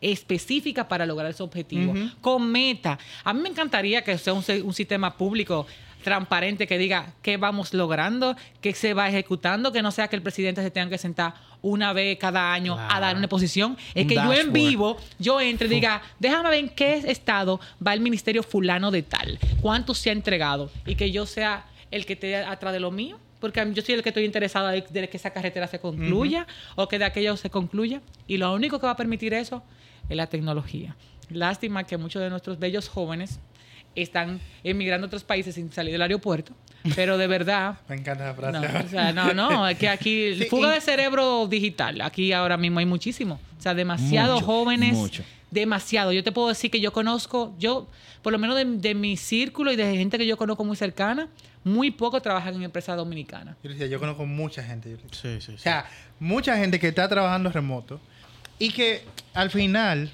[0.00, 2.98] específica para lograr ese objetivo, con meta.
[3.24, 4.42] A mí me encantaría que sea un,
[4.72, 5.66] sistema público
[6.02, 10.22] transparente que diga qué vamos logrando, qué se va ejecutando, que no sea que el
[10.22, 13.76] presidente se tenga que sentar una vez cada año a dar una exposición.
[13.94, 17.60] Es Un que yo en vivo, yo entre y diga, déjame ver en qué estado
[17.86, 22.06] va el ministerio fulano de tal, cuánto se ha entregado y que yo sea el
[22.06, 23.18] que esté atrás de lo mío.
[23.40, 26.46] Porque yo soy el que estoy interesado de, de que esa carretera se concluya
[26.76, 28.02] o que de aquello se concluya.
[28.26, 29.62] Y lo único que va a permitir eso
[30.10, 30.94] es la tecnología.
[31.30, 33.40] Lástima que muchos de nuestros bellos jóvenes
[33.96, 36.52] están emigrando a otros países sin salir del aeropuerto.
[36.94, 38.86] Pero de verdad, Me encanta la no, frase.
[38.86, 42.56] o sea, no, no, es que aquí Sí, fuga y- de cerebro digital, aquí ahora
[42.56, 43.40] mismo hay muchísimo.
[43.58, 45.22] O sea, demasiados Mucho, jóvenes, mucho.
[45.50, 46.12] demasiado.
[46.12, 47.88] Yo te puedo decir que yo conozco, yo,
[48.22, 51.28] por lo menos de, de mi círculo y de gente que yo conozco muy cercana,
[51.62, 53.56] muy poco trabajan en empresas dominicanas.
[53.62, 54.90] Yo, decía, yo conozco mucha gente.
[54.90, 55.08] yo decía.
[55.12, 55.62] Sí, sí, O sí.
[55.62, 55.84] sea,
[56.18, 58.00] mucha gente que está trabajando remoto
[58.58, 59.02] y que
[59.34, 60.10] al final,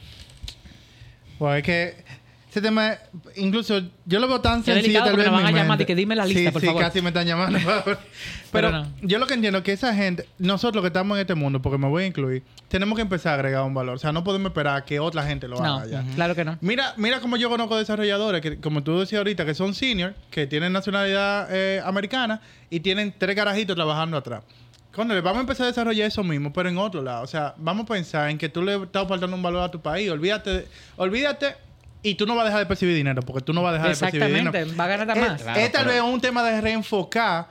[1.38, 2.06] bueno, es que
[2.50, 2.94] ese tema,
[3.36, 5.84] incluso yo lo veo tan Qué sencillo delicado tal vez en van a llamar y
[5.84, 6.80] que dime la lista, sí, por sí, favor.
[6.82, 7.58] casi me están llamando.
[7.84, 7.98] Pero,
[8.50, 8.86] Pero no.
[9.02, 11.76] yo lo que entiendo es que esa gente, nosotros que estamos en este mundo, porque
[11.76, 13.96] me voy a incluir, tenemos que empezar a agregar un valor.
[13.96, 16.04] O sea, no podemos esperar a que otra gente lo No, haga ya.
[16.14, 16.56] claro que no.
[16.62, 20.46] Mira, mira como yo conozco desarrolladores que, como tú decías ahorita, que son senior, que
[20.46, 22.40] tienen nacionalidad eh, americana
[22.70, 24.42] y tienen tres carajitos trabajando atrás.
[24.96, 27.22] Cuando le vamos a empezar a desarrollar eso mismo, pero en otro lado.
[27.22, 29.80] O sea, vamos a pensar en que tú le estás faltando un valor a tu
[29.80, 30.10] país.
[30.10, 31.54] Olvídate, de- olvídate
[32.02, 33.94] y tú no vas a dejar de percibir dinero, porque tú no vas a dejar
[33.94, 34.48] de percibir dinero.
[34.48, 35.42] Exactamente, va a ganar Es- más.
[35.42, 37.46] Claro, es tal pero- vez un tema de reenfocar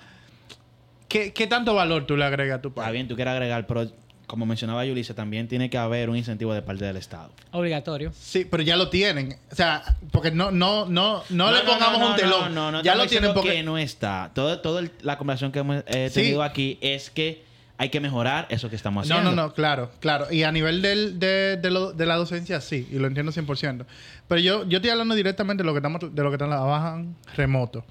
[1.07, 2.93] qué, qué tanto valor tú le agregas a tu Está país.
[2.93, 3.87] bien, tú quieres agregar, pero
[4.27, 7.31] como mencionaba Yulisa, también tiene que haber un incentivo de parte del Estado.
[7.51, 8.11] Obligatorio.
[8.19, 9.37] Sí, pero ya lo tienen.
[9.51, 12.55] O sea, porque no, no, no, no, le pongamos no, un telón.
[12.55, 14.31] No, no, no, ya lo tienen porque que no está.
[14.33, 16.21] Todo, todo el- la conversación que hemos eh, Sí.
[16.21, 17.43] tenido aquí es que
[17.77, 19.35] hay que mejorar eso que estamos No, haciendo.
[19.35, 20.31] no, no, claro, claro.
[20.31, 23.85] Y a nivel del, de, de, lo- de la docencia, sí, y lo entiendo 100%.
[24.29, 27.83] Pero yo, yo estoy hablando directamente de lo que estamos, de lo que trabajan remoto.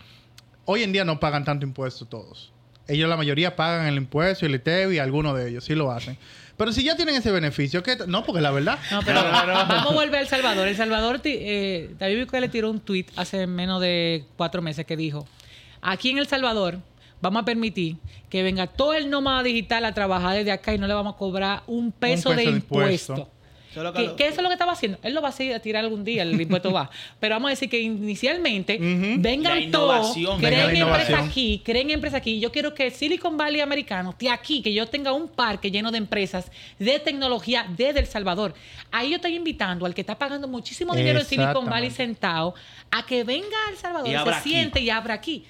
[0.64, 2.50] Hoy en día no pagan tanto impuesto todos.
[2.86, 5.90] Ellos, la mayoría, pagan el impuesto y el ITEV y algunos de ellos sí lo
[5.90, 6.18] hacen.
[6.56, 7.96] Pero si ya tienen ese beneficio, ¿qué?
[8.06, 8.78] No, porque la verdad.
[8.90, 10.68] No, pero vamos a volver a El Salvador.
[10.68, 15.26] El Salvador, eh, David Bukele tiró un tweet hace menos de cuatro meses que dijo,
[15.82, 16.78] aquí en El Salvador
[17.20, 17.96] vamos a permitir
[18.28, 21.16] que venga todo el nómada digital a trabajar desde acá y no le vamos a
[21.16, 23.28] cobrar un peso, peso de de impuesto.
[23.74, 24.98] Solo que Que, lo- que eso es lo que estaba haciendo.
[25.02, 26.88] Él lo va a seguir a tirar algún día, el impuesto va.
[27.20, 28.78] Pero vamos a decir que inicialmente
[29.18, 31.20] vengan todos, creen la empresa innovación.
[31.20, 32.38] aquí, creen empresa aquí.
[32.40, 35.98] Yo quiero que Silicon Valley americano esté aquí, que yo tenga un parque lleno de
[35.98, 38.54] empresas de tecnología desde El Salvador.
[38.92, 42.54] Ahí yo estoy invitando al que está pagando muchísimo dinero en Silicon Valley sentado
[42.90, 44.48] a que venga a El Salvador, Y se aquí.
[44.50, 45.44] siente y abra aquí.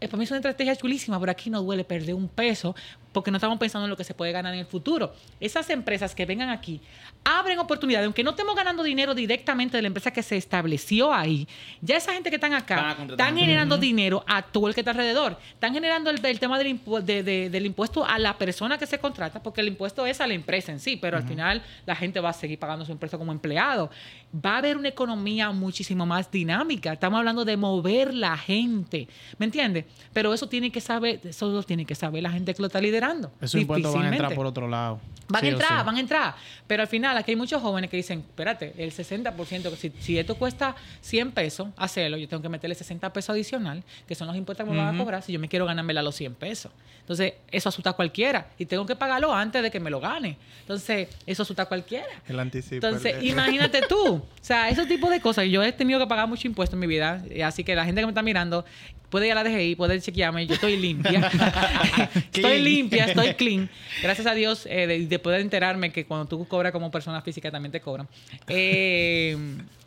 [0.00, 2.74] Eh, para mí es una estrategia chulísima, pero aquí no duele perder un peso
[3.12, 5.14] porque no estamos pensando en lo que se puede ganar en el futuro.
[5.40, 6.80] Esas empresas que vengan aquí
[7.24, 11.46] abren oportunidades, aunque no estemos ganando dinero directamente de la empresa que se estableció ahí,
[11.80, 12.74] ya esa gente que están acá
[13.12, 15.38] están generando dinero a todo el que está alrededor.
[15.54, 18.86] Están generando el, el tema del, impu- de- de- del impuesto a la persona que
[18.86, 21.94] se contrata, porque el impuesto es a la empresa en sí, pero al final la
[21.94, 23.90] gente va a seguir pagando su impuesto como empleado.
[24.34, 26.92] Va a haber una economía muchísimo más dinámica.
[26.94, 29.06] Estamos hablando de mover la gente.
[29.38, 29.84] ¿Me entiendes?
[30.12, 32.80] Pero eso tiene que saber, eso lo tiene que saber la gente que lo está
[32.80, 33.01] liderando.
[33.40, 35.00] Esos impuestos van a entrar por otro lado.
[35.28, 35.86] Van Sí a entrar, sí.
[35.86, 36.34] van a entrar.
[36.66, 40.18] Pero al final aquí hay muchos jóvenes que dicen, espérate, el 60%, que si, si
[40.18, 44.36] esto cuesta 100 pesos hacerlo, yo tengo que meterle 60 pesos adicional, que son los
[44.36, 46.72] impuestos que me van a cobrar si yo me quiero ganarme los 100 pesos.
[47.00, 48.48] Entonces, eso asusta a cualquiera.
[48.58, 50.36] Y tengo que pagarlo antes de que me lo gane.
[50.60, 52.06] Entonces, eso asusta a cualquiera.
[52.28, 52.74] El anticipo.
[52.86, 54.22] Entonces, el- imagínate tú.
[54.42, 55.46] O sea, ese tipo de cosas.
[55.46, 57.22] Yo he tenido que pagar mucho impuesto en mi vida.
[57.44, 58.64] Así que la gente que me está mirando
[59.12, 60.46] puede ir a la DGI, puede chequearme.
[60.46, 61.20] Yo estoy limpia.
[62.32, 63.68] estoy limpia, estoy clean.
[64.02, 67.50] Gracias a Dios eh, de, de poder enterarme que cuando tú cobras como persona física
[67.50, 68.08] también te cobran.
[68.48, 69.36] Eh,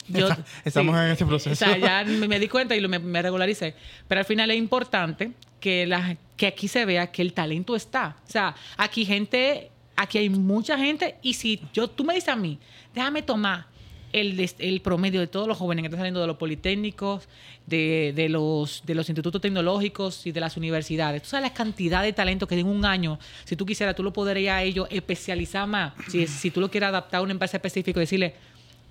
[0.07, 0.29] yo-
[0.63, 1.51] estamos en ese proceso.
[1.51, 3.73] O sea, ya me, me di cuenta y lo- me, me regularicé.
[4.07, 8.15] Pero al final es importante que, la, que aquí se vea que el talento está.
[8.27, 12.35] O sea, aquí gente, aquí hay mucha gente y si yo, tú me dices a
[12.35, 12.59] mí,
[12.93, 13.65] déjame tomar
[14.19, 17.27] el, promedio de todos los jóvenes que están saliendo de los politécnicos,
[17.65, 21.23] de, de los, de los institutos tecnológicos y de las universidades.
[21.23, 24.13] Tú sabes la cantidad de talento que en un año, si tú quisieras, tú lo
[24.13, 25.93] podrías a ellos especializar más.
[26.09, 28.35] Si, si tú lo quieres adaptar a una empresa específica y decirle,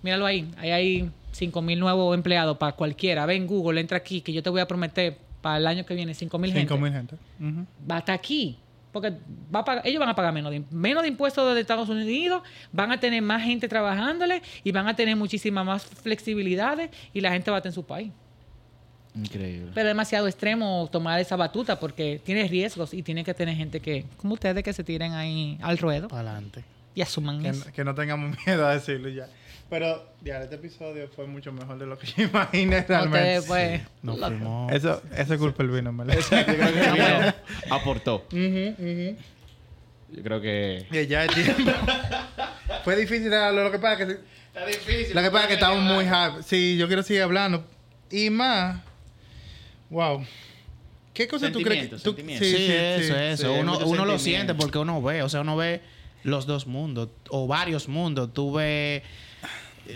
[0.03, 3.27] míralo ahí, ahí hay 5 mil nuevos empleados para cualquiera.
[3.27, 6.15] Ven Google, entra aquí, que yo te voy a prometer para el año que viene
[6.15, 6.69] 5 mil gente.
[6.69, 7.17] 5 mil gente.
[7.41, 7.67] Ujú.
[7.91, 8.59] Va hasta aquí.
[8.95, 9.11] Porque
[9.55, 12.43] va a pagar- ellos van a pagar menos de, menos de impuestos de Estados Unidos,
[12.73, 17.31] van a tener más gente trabajándole y van a tener muchísimas más flexibilidades y la
[17.33, 18.11] gente va a estar en su país.
[19.17, 19.71] Increíble.
[19.75, 23.81] Pero es demasiado extremo tomar esa batuta porque tiene riesgos y tiene que tener gente
[23.81, 26.65] que, como ustedes, que se tiren ahí al ruedo Para adelante.
[26.97, 27.73] y asuman Que, eso.
[27.73, 29.29] que no tengamos miedo a decirlo ya.
[29.71, 33.39] Pero, ya, este episodio fue mucho mejor de lo que yo imaginé realmente.
[33.39, 34.29] Ustedes, pues, Nos loco.
[34.29, 34.73] fuimos.
[34.73, 36.15] Eso, eso es culpa del vino, en ¿verdad?
[36.21, 37.35] Yo creo que el vino
[37.71, 38.17] aportó.
[38.31, 39.17] Ujú, ujú.
[40.13, 40.87] Yo creo que.
[40.91, 41.73] Y ya es tiempo.
[42.85, 44.21] Fue difícil lo que pasa es que...
[44.55, 45.15] Está difícil.
[45.15, 46.43] Lo que pasa es que estamos muy happy.
[46.45, 47.67] Sí, yo quiero seguir hablando.
[48.11, 48.81] Y más...
[49.91, 50.25] Wow.
[51.13, 51.99] ¿Qué cosa tú crees que...
[51.99, 52.45] Sentimiento, tú- sentimiento.
[52.45, 52.67] Sí,
[53.05, 53.55] eso, eso.
[53.55, 55.81] sí, uno uno lo siente porque uno ve, o sea, uno ve
[56.25, 58.31] los dos mundos o varios mundos.
[58.33, 59.03] Tú ves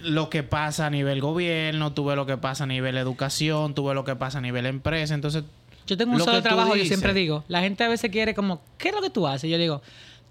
[0.03, 3.87] lo que pasa a nivel gobierno, tú ves lo que pasa a nivel educación, tú
[3.87, 5.15] ves lo que pasa a nivel empresa.
[5.15, 5.45] Entonces,
[5.87, 6.89] Yo tengo un Lo solo trabajo, yo dices.
[6.89, 7.45] siempre digo.
[7.49, 9.51] La gente a veces quiere como, ¿qué es lo que tú haces?
[9.51, 9.81] Yo digo,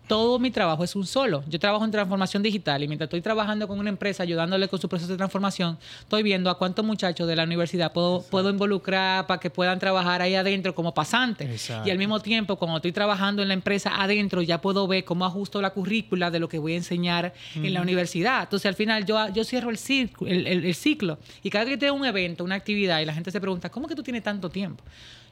[0.08, 1.44] todo mi trabajo es un solo.
[1.50, 4.88] Yo trabajo en transformación digital y mientras estoy trabajando con una empresa, ayudándole con su
[4.88, 9.40] proceso de transformación, estoy viendo a cuántos muchachos de la universidad puedo, puedo involucrar para
[9.40, 11.50] que puedan trabajar ahí adentro como pasantes.
[11.50, 11.88] Exacto.
[11.88, 15.26] Y al mismo tiempo, cuando estoy trabajando en la empresa adentro, ya puedo ver cómo
[15.26, 18.44] ajusto la currícula de lo que voy a enseñar en la universidad.
[18.44, 21.18] Entonces, al final, yo, yo cierro el, circo- el, el- el ciclo.
[21.44, 23.88] Y cada vez que tengo un evento, una actividad, y la gente se pregunta, ¿cómo
[23.88, 24.84] que tú tienes tanto tiempo?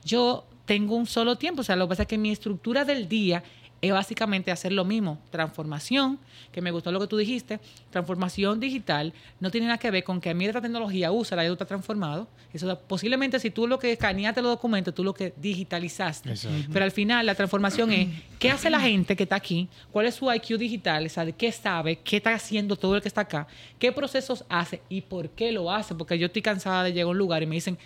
[0.04, 1.62] Yo tengo un solo tiempo.
[1.62, 3.44] O sea, lo que pasa es que mi estructura del día
[3.88, 5.20] es básicamente hacer lo mismo.
[5.30, 6.20] Transformación,
[6.52, 7.60] que me gustó lo que tú dijiste,
[7.90, 11.44] transformación digital, no tiene nada que ver con que a mí esta tecnología usa, la
[11.44, 12.28] ya tú estás transformado.
[12.54, 16.30] Eso posiblemente si tú lo que escaneaste los documentos, tú lo que digitalizaste.
[16.30, 16.70] Exacto.
[16.72, 18.08] Pero al final la transformación es
[18.40, 21.34] qué hace la gente que está aquí, cuál es su IQ digital, o sea, de
[21.34, 25.30] qué sabe, qué está haciendo todo el que está acá, qué procesos hace y por
[25.30, 25.96] qué lo hace.
[25.96, 27.78] Porque yo estoy cansada de llegar a un lugar y me dicen,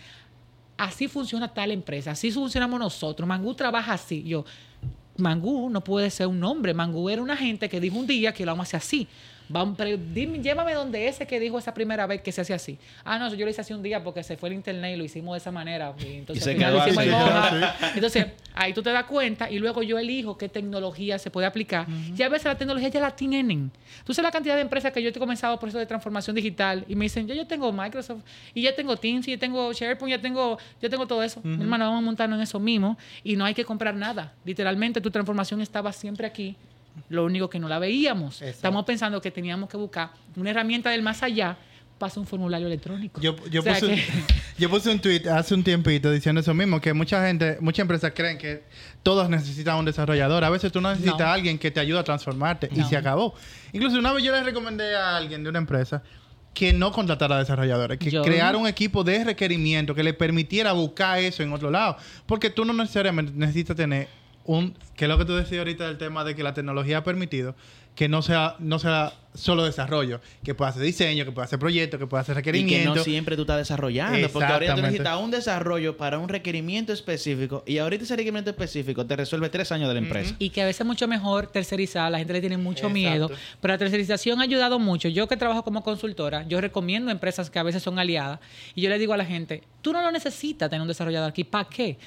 [0.79, 4.23] así funciona tal empresa, así funcionamos nosotros, Mangú trabaja así.
[4.23, 4.45] Yo,
[5.19, 8.45] Mangú no puede ser un nombre, Mangú era una gente que dijo un día que
[8.45, 9.07] lo vamos a hacer así.
[9.49, 12.77] Vamos, pero dime, llévame donde ese que dijo esa primera vez que se hace así.
[13.03, 15.03] Ah, no, yo lo hice hace un día porque se fue el internet y lo
[15.03, 15.93] hicimos de esa manera.
[15.99, 16.95] Y entonces Y se quedó así.
[17.95, 21.87] Entonces, ahí tú te das cuenta y luego yo elijo qué tecnología se puede aplicar.
[22.15, 23.71] Y a veces la tecnología ya la tienen.
[24.03, 26.85] Tú sabes la cantidad de empresas que yo he comenzado por eso de transformación digital
[26.87, 28.21] y me dicen, yo, yo tengo Microsoft
[28.53, 31.41] y ya tengo Teams y ya tengo SharePoint, ya tengo, ya tengo todo eso.
[31.43, 34.33] Hermano, vamos a montarnos en eso mismo y no hay que comprar nada.
[34.45, 36.55] Literalmente tu transformación estaba siempre aquí.
[37.09, 38.35] Lo único que no la veíamos.
[38.41, 38.55] Exacto.
[38.55, 41.57] Estamos pensando que teníamos que buscar una herramienta del más allá
[42.01, 43.19] hacer un formulario electrónico.
[43.19, 44.03] Yo, yo O sea puse, que-
[44.57, 48.13] yo puse un tweet hace un tiempito diciendo eso mismo, que mucha gente, muchas empresas
[48.15, 48.63] creen que
[49.03, 50.45] todos necesitan un desarrollador.
[50.45, 51.25] A veces tú no necesitas No.
[51.25, 53.33] a alguien que te ayude a transformarte y se acabó.
[53.73, 56.01] Incluso una vez yo le recomendé a alguien de una empresa
[56.53, 61.19] que no contratara desarrolladores, que Yo- creara un equipo de requerimiento que le permitiera buscar
[61.19, 61.97] eso en otro lado.
[62.25, 64.07] Porque tú no necesariamente necesitas tener
[64.45, 67.03] un, que es lo que tú decías ahorita del tema de que la tecnología ha
[67.03, 67.55] permitido
[67.99, 71.99] que no sea, no sea solo desarrollo, que pueda hacer diseño, que pueda hacer proyectos,
[71.99, 72.95] que pueda hacer Y que requerimientos.
[72.95, 74.29] no siempre tú estás desarrollando.
[74.29, 77.61] Porque ahorita tú necesitas un desarrollo para un requerimiento específico.
[77.67, 80.33] Y ahorita ese requerimiento específico te resuelve tres años de la empresa.
[80.39, 82.93] Y que a veces es mucho mejor tercerizar, la gente le tiene mucho Exacto.
[82.93, 85.09] miedo, pero la tercerización ha ayudado mucho.
[85.09, 88.39] Yo que trabajo como consultora, yo recomiendo empresas que a veces son aliadas
[88.75, 91.43] y yo le digo a la gente, tú no lo necesitas tener un desarrollador aquí,
[91.43, 91.97] ¿para qué?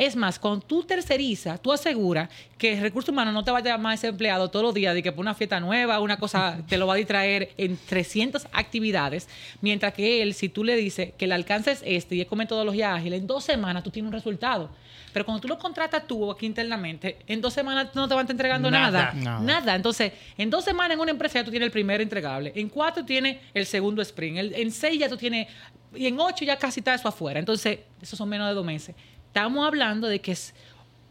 [0.00, 3.60] Es más, cuando tú tercerizas, tú aseguras que el recurso humano no te va a
[3.60, 6.56] llamar a ese empleado todos los días de que por una fiesta nueva, una cosa,
[6.70, 9.28] te lo va a distraer en 300 actividades,
[9.60, 12.38] mientras que él, si tú le dices que el alcance es este y es con
[12.38, 14.70] metodología ágil, en dos semanas tú tienes un resultado.
[15.12, 18.22] Pero cuando tú lo contratas tú aquí internamente, en dos semanas no te van a
[18.22, 19.12] estar entregando Nada.
[19.12, 19.12] nada.
[19.12, 19.40] Nada.
[19.40, 19.74] Nada.
[19.74, 22.52] Entonces, en dos semanas en una empresa ya tú tienes el primer entregable.
[22.54, 24.54] En cuatro tienes el segundo sprint.
[24.54, 25.46] En seis ya tú tienes.
[25.94, 27.38] Y en ocho ya casi está eso afuera.
[27.38, 28.94] Entonces, esos son menos de dos meses.
[29.30, 30.52] Estamos hablando de que es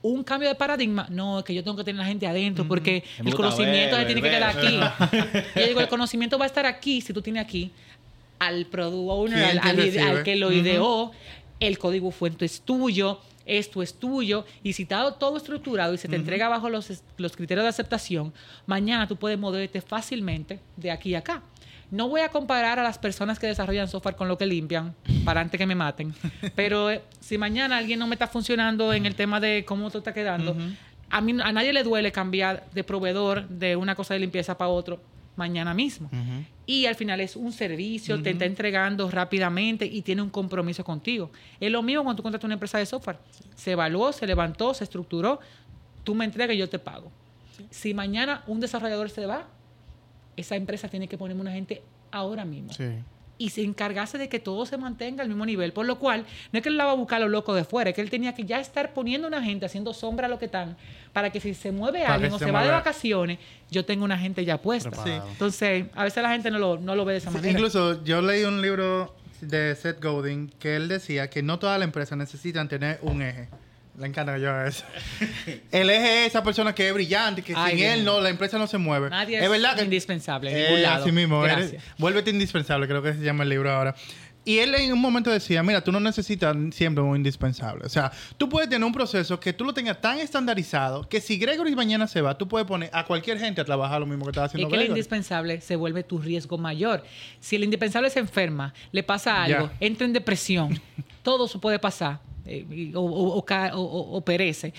[0.02, 1.08] un cambio de paradigma.
[1.10, 4.14] No, es que yo tengo que tener la gente adentro porque el conocimiento ver, se
[4.14, 4.80] tiene que quedar aquí.
[5.56, 7.72] yo digo, el conocimiento va a estar aquí si tú tienes aquí
[8.40, 11.12] al product owner, al, que lo ideó,
[11.62, 16.08] el código fuente es tuyo, esto es tuyo, y si está todo estructurado y se
[16.08, 18.34] te entrega bajo los, los criterios de aceptación,
[18.66, 21.42] mañana tú puedes moverte fácilmente de aquí a acá.
[21.92, 25.42] No voy a comparar a las personas que desarrollan software con lo que limpian, para
[25.42, 26.14] antes que me maten,
[26.56, 30.00] pero eh, si mañana alguien no me está funcionando en el tema de cómo todo
[30.00, 30.56] está quedando,
[31.10, 34.70] a, mí, a nadie le duele cambiar de proveedor de una cosa de limpieza para
[34.70, 35.00] otro
[35.40, 36.12] mañana mismo.
[36.68, 41.32] Y al final es un servicio, te está entregando rápidamente y tiene un compromiso contigo.
[41.60, 43.18] Es lo mismo cuando tú contratas una empresa de software.
[43.56, 45.40] Se evaluó, se levantó, se estructuró,
[46.04, 47.12] tú me entregas y yo te pago.
[47.72, 49.48] Si mañana un desarrollador se va,
[50.40, 51.82] esa empresa tiene que ponerme una gente
[52.12, 52.74] ahora mismo.
[52.74, 52.86] Sí.
[53.42, 55.72] Y se encargase de que todo se mantenga al mismo nivel.
[55.72, 57.64] Por lo cual, no es que él la va a buscar a lo loco de
[57.64, 60.38] fuera, es que él tenía que ya estar poniendo una gente, haciendo sombra a lo
[60.40, 60.76] que están,
[61.14, 63.40] para que si se mueve Para alguien o se se va de vacaciones,
[63.72, 64.92] yo tengo una gente ya puesta.
[65.06, 65.12] Sí.
[65.32, 67.54] Entonces, a veces la gente no lo, no lo ve de esa Sí, manera.
[67.54, 71.86] incluso yo leí un libro de Seth Godin que él decía que no todas las
[71.86, 73.48] empresas necesitan tener un eje.
[74.00, 74.86] Le encanta que yo haga eso.
[75.72, 78.58] el eje es esa persona que es brillante, que Ay, sin él no, la empresa
[78.58, 79.10] no se mueve.
[79.10, 81.04] Nadie es es verdad que indispensable en Eh, lado.
[81.04, 83.96] Así mismo, eres- vuélvete indispensable, creo que se llama el libro ahora.
[84.46, 87.86] Y él en un momento decía, mira, tú no necesitas siempre un indispensable.
[87.86, 91.38] O sea, tú puedes tener un proceso que tú lo tengas tan estandarizado que si
[91.38, 94.32] Gregory mañana se va, tú puedes poner a cualquier gente a trabajar lo mismo que
[94.32, 97.04] estaba Es haciendo que el indispensable se vuelve tu riesgo mayor.
[97.42, 100.82] Si el indispensable se enferma, le pasa algo, entra en depresión,
[101.22, 102.20] todo eso puede pasar,
[102.50, 104.74] eh, o- o- o perece.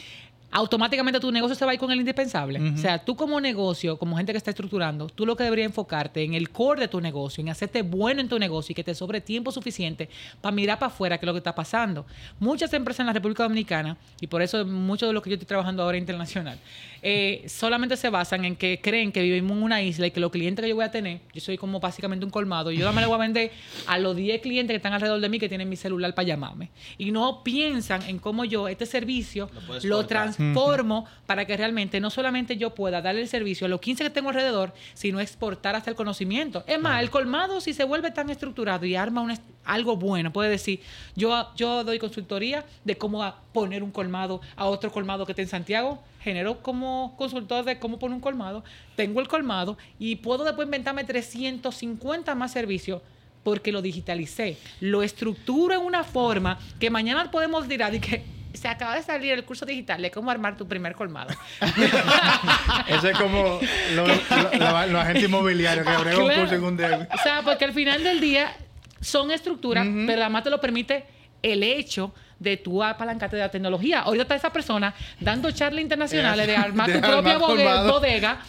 [0.51, 2.61] Automáticamente tu negocio se va a ir con el indispensable.
[2.73, 6.23] O sea, tú como negocio, como gente que está estructurando, tú lo que deberías enfocarte
[6.23, 8.95] en el core de tu negocio, en hacerte bueno en tu negocio y que te
[8.95, 10.09] sobre tiempo suficiente
[10.41, 12.05] para mirar para afuera qué es lo que está pasando.
[12.39, 15.47] Muchas empresas en la República Dominicana, y por eso mucho de lo que yo estoy
[15.47, 16.59] trabajando ahora internacional,
[17.03, 20.31] eh, solamente se basan en que creen que vivimos en una isla y que los
[20.31, 23.03] clientes que yo voy a tener, yo soy como básicamente un colmado, y yo más
[23.03, 23.53] le voy a vender
[23.87, 26.71] a los 10 clientes que están alrededor de mí que tienen mi celular para llamarme.
[26.99, 29.49] Y no piensan en cómo yo este servicio
[29.85, 30.40] Lo lo.
[30.41, 34.11] Transformo para que realmente no solamente yo pueda darle el servicio a los 15 que
[34.11, 36.65] tengo alrededor, sino exportar hasta el conocimiento.
[36.67, 40.33] Es más, el colmado, si se vuelve tan estructurado y arma un est- algo bueno,
[40.33, 40.81] puede decir,
[41.15, 45.43] yo, yo doy consultoría de cómo a- poner un colmado a otro colmado que esté
[45.43, 48.65] en Santiago, genero como consultor de cómo poner un colmado,
[48.97, 53.03] tengo el colmado y puedo después inventarme 350 más servicios
[53.43, 58.23] porque lo digitalicé, lo estructuro en una forma que mañana podemos tirar y que
[58.53, 61.35] se acaba de salir el curso digital de cómo armar tu primer colmado.
[62.89, 63.61] Eso es como
[63.95, 64.15] lo- lo-
[64.59, 67.09] lo- los agentes inmobiliarios que abren un curso en un debe.
[67.13, 68.53] O sea, porque al final del día
[69.01, 71.05] son estructuras, pero además te lo permite
[71.43, 74.01] el hecho de tú apalancarte de la tecnología.
[74.01, 78.41] Ahorita está esa persona dando charlas internacionales de armar De tu propia armar bodega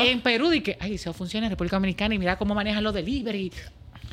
[0.00, 2.94] en Perú y que, ay, eso funciona en República Dominicana y mira cómo manejan los
[2.94, 3.52] delivery.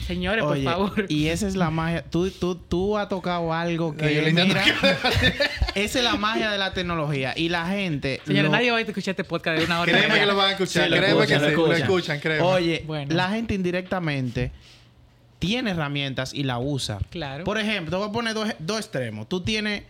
[0.05, 1.05] Señores, Oye, por favor.
[1.09, 2.03] Y esa es la magia.
[2.03, 4.31] Tú, tú, tú has tocado algo que.
[4.33, 4.63] Mira,
[5.75, 7.33] esa es la magia de la tecnología.
[7.35, 8.21] Y la gente.
[8.25, 9.91] Señores, lo- nadie va a escuchar este podcast de una hora.
[9.91, 10.83] Créeme que lo van a escuchar.
[10.85, 11.55] Sí, lo créeme escuchan, que lo sí.
[11.55, 11.81] Lo escuchan.
[11.83, 12.41] escuchan, créeme.
[12.45, 13.15] Oye, Bueno.
[13.15, 14.51] la gente indirectamente
[15.39, 16.99] tiene herramientas y la usa.
[17.09, 17.43] Claro.
[17.43, 19.27] Por ejemplo, te voy a poner dos, dos extremos.
[19.27, 19.83] Tú tienes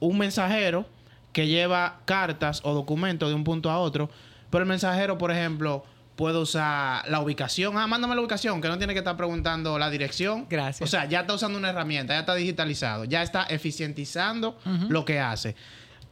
[0.00, 0.86] un mensajero
[1.32, 4.08] que lleva cartas o documentos de un punto a otro,
[4.50, 5.84] pero el mensajero, por ejemplo,
[6.18, 7.78] puede usar la ubicación.
[7.78, 10.46] Ah, mándame la ubicación, que no tiene que estar preguntando la dirección.
[10.50, 10.82] Gracias.
[10.86, 14.58] O sea, ya está usando una herramienta, ya está digitalizado, ya está eficientizando
[14.88, 15.54] lo que hace.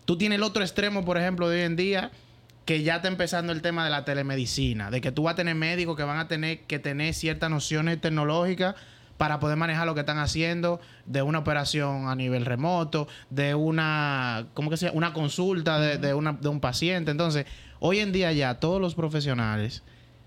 [0.05, 2.13] Tú tienes el otro extremo, por ejemplo, de hoy en día,
[2.65, 5.57] que ya está empezando el tema de la telemedicina, de que tú vas a tener
[5.57, 8.77] médicos que van a tener que tener ciertas nociones tecnológicas
[9.17, 14.47] para poder manejar lo que están haciendo de una operación a nivel remoto, de una,
[14.55, 14.99] ¿cómo que se llama?
[14.99, 17.11] Una consulta de, de una- de un paciente.
[17.11, 17.47] Entonces,
[17.81, 19.83] hoy en día ya todos los profesionales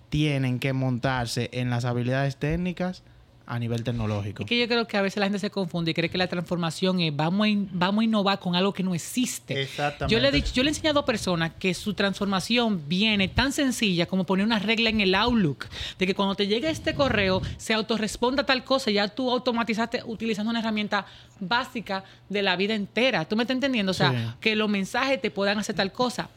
[0.10, 3.04] tienen que montarse en las habilidades técnicas
[3.46, 4.44] a nivel tecnológico.
[4.44, 6.28] Es que yo creo que a veces la gente se confunde y cree que la
[6.28, 9.60] transformación es vamos a, in- vamos a innovar con algo que no existe.
[9.64, 10.14] Exactamente.
[10.14, 13.52] Yo le, he dicho, yo le he enseñado a personas que su transformación viene tan
[13.52, 15.66] sencilla como poner una regla en el Outlook,
[15.98, 20.52] de que cuando te llegue este correo se autorresponda tal cosa, ya tú automatizaste utilizando
[20.52, 21.08] una herramienta
[21.40, 23.26] básica de la vida entera.
[23.26, 23.92] ¿Tú me estás entendiendo?
[23.92, 24.38] O sea, Sí.
[24.42, 26.30] que los mensajes te puedan hacer tal cosa.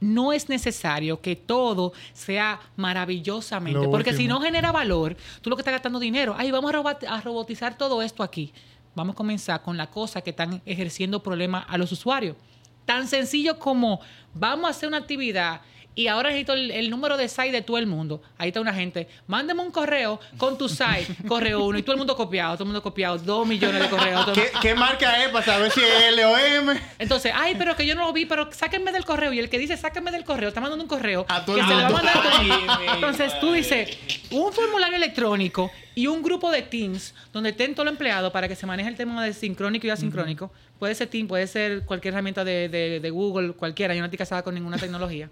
[0.00, 5.56] No es necesario que todo sea maravillosamente, Lo porque si no genera valor, tú lo
[5.56, 6.72] que estás gastando dinero, ay, vamos
[7.08, 8.52] a robotizar todo esto aquí.
[8.94, 12.36] Vamos a comenzar con la cosa que están ejerciendo problemas a los usuarios.
[12.84, 14.00] Tan sencillo como
[14.32, 15.60] vamos a hacer una actividad
[15.96, 18.22] y ahora necesito el, el número de site de todo el mundo.
[18.38, 21.98] Ahí está una gente, mándame un correo con tu site, correo uno, y todo el
[21.98, 24.26] mundo copiado, todo el mundo copiado, dos millones de correos.
[24.34, 26.80] ¿Qué, qué marca es para saber si es L o M?
[26.98, 29.32] entonces, ay, pero que yo no lo vi, pero sáquenme del correo.
[29.32, 31.66] Y el que dice sáquenme del correo, está mandando un correo A todo que el
[31.66, 32.50] se le va a mandar Ay,
[32.94, 33.96] Entonces tú dices,
[34.30, 38.54] un formulario electrónico y un grupo de Teams donde estén todos los empleados para que
[38.54, 40.52] se maneje el tema de sincrónico y asincrónico.
[40.78, 43.94] Puede ser Teams, puede ser cualquier herramienta de, de- de Google, cualquiera.
[43.94, 45.30] Yo no estoy casada con ninguna tecnología.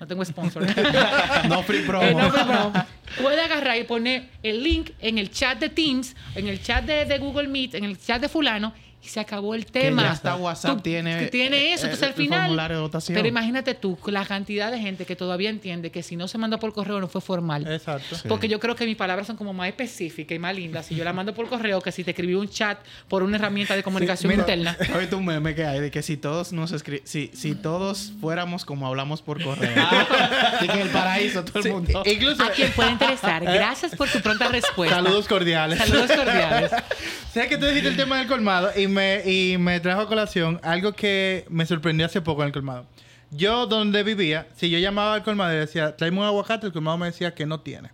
[0.00, 0.64] No tengo sponsor.
[1.48, 2.04] No free promo.
[2.04, 2.86] Eh, no, pero no.
[3.20, 7.04] Puede agarrar y poner el link en el chat de Teams, en el chat de,
[7.04, 8.72] de Google Meet, en el chat de fulano
[9.02, 10.02] y se acabó el tema.
[10.02, 11.84] ya hasta WhatsApp Tú- tiene, que tiene eh, eso.
[11.86, 12.40] Entonces eh, al el final.
[12.40, 13.14] formulario de votación.
[13.14, 16.58] Pero imagínate tú, la cantidad de gente que todavía entiende que si no se mandó
[16.58, 17.66] por correo no fue formal.
[17.70, 18.16] Exacto.
[18.16, 18.26] Sí.
[18.28, 21.04] Porque yo creo que mis palabras son como más específicas y más lindas si yo
[21.04, 22.78] la mando por correo que si te escribí un chat
[23.08, 24.42] por una herramienta de comunicación mira.
[24.42, 24.76] interna.
[24.92, 28.64] Ahorita un meme que hay de que si todos nos escri- si, si todos fuéramos
[28.64, 29.70] como hablamos por correo.
[29.76, 30.58] Ah.
[30.60, 32.02] de que el paraíso todo el Sí, mundo.
[32.04, 32.42] incluso.
[32.42, 33.44] A quien pueda interesar.
[33.44, 34.96] Gracias por tu pronta respuesta.
[34.96, 35.78] Saludos cordiales.
[35.78, 36.70] Saludos cordiales.
[37.32, 38.70] ¿Sabes que tú dijiste el tema del colmado?
[38.76, 42.52] Y me, y me trajo a colación algo que me sorprendió hace poco en el
[42.52, 42.86] colmado.
[43.30, 46.96] Yo, donde vivía, si yo llamaba al colmado y decía, tráeme un aguacate, el colmado
[46.98, 47.90] me decía que no tiene.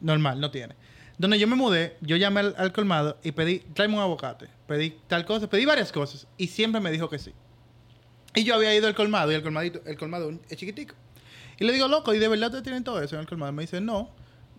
[0.00, 0.74] Normal, no tiene.
[1.18, 4.48] Donde yo me mudé, yo llamé al, al colmado y pedí, tráeme un aguacate.
[4.66, 6.26] Pedí tal cosa, pedí varias cosas.
[6.36, 7.32] Y siempre me dijo que sí.
[8.34, 10.94] Y yo había ido al colmado y el colmadito, el colmado es chiquitico.
[11.58, 13.52] Y le digo, loco, ¿y de verdad ustedes tienen todo eso en el colmado?
[13.52, 14.10] Me dice, no.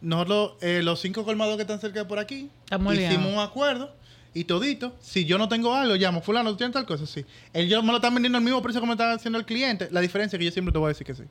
[0.02, 3.34] Nosotros, eh, los cinco colmados que están cerca de por aquí, Estamos hicimos liados.
[3.34, 3.96] un acuerdo
[4.38, 4.96] y todito.
[5.02, 7.06] Si yo no tengo algo, llamo, fulano, ¿tú tienes tal cosa?
[7.06, 7.26] Sí.
[7.54, 9.88] Él yo me lo están vendiendo al mismo precio que me está haciendo el cliente.
[9.92, 11.24] La diferencia es que yo siempre te voy a decir que sí.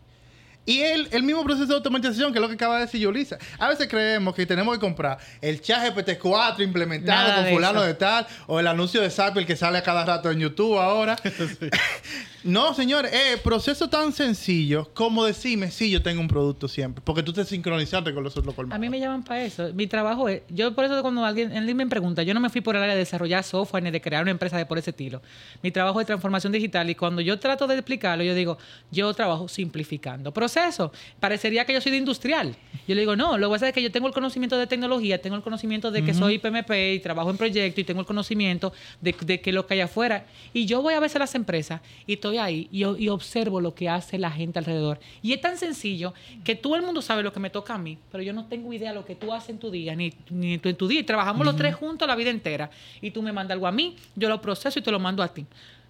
[0.69, 3.39] Y el, el mismo proceso de automatización, que es lo que acaba de decir Yulisa.
[3.59, 7.79] A veces creemos que tenemos que comprar el chat GPT-4 implementado Nada con de fulano
[7.79, 7.87] eso.
[7.87, 11.17] de tal, o el anuncio de Zapier que sale a cada rato en YouTube ahora.
[12.45, 17.03] No, señor, eh, proceso tan sencillo como decirme, sí, yo tengo un producto siempre.
[17.05, 18.77] Porque tú te sincronizaste con los otros colmados.
[18.77, 19.73] A mí me llaman para eso.
[19.75, 22.61] Mi trabajo es, yo por eso cuando alguien, alguien me pregunta, yo no me fui
[22.61, 25.23] por el área de desarrollar software ni de crear una empresa de por ese estilo.
[25.63, 28.59] Mi trabajo es transformación digital y cuando yo trato de explicarlo, yo digo,
[28.91, 30.91] yo trabajo simplificando procesos.
[31.21, 32.57] Parecería que yo soy de industrial.
[32.87, 35.21] Yo le digo, no, lo que pasa es que yo tengo el conocimiento de tecnología,
[35.21, 38.73] tengo el conocimiento de que soy PMP y trabajo en proyectos y tengo el conocimiento
[39.01, 40.27] de, de que lo que hay afuera.
[40.53, 43.75] Y yo voy a veces a las empresas y estoy ahí y, y observo lo
[43.75, 44.99] que hace la gente alrededor.
[45.23, 46.15] Y es tan sencillo
[46.45, 48.73] que todo el mundo sabe lo que me toca a mí, pero yo no tengo
[48.73, 51.01] idea de lo que tú haces en tu día, ni, ni tú en tu día.
[51.01, 52.71] Y trabajamos los tres juntos la vida entera.
[53.01, 55.29] Y tú me mandas algo a mí, yo lo proceso y te lo mando a
[55.29, 55.47] ti.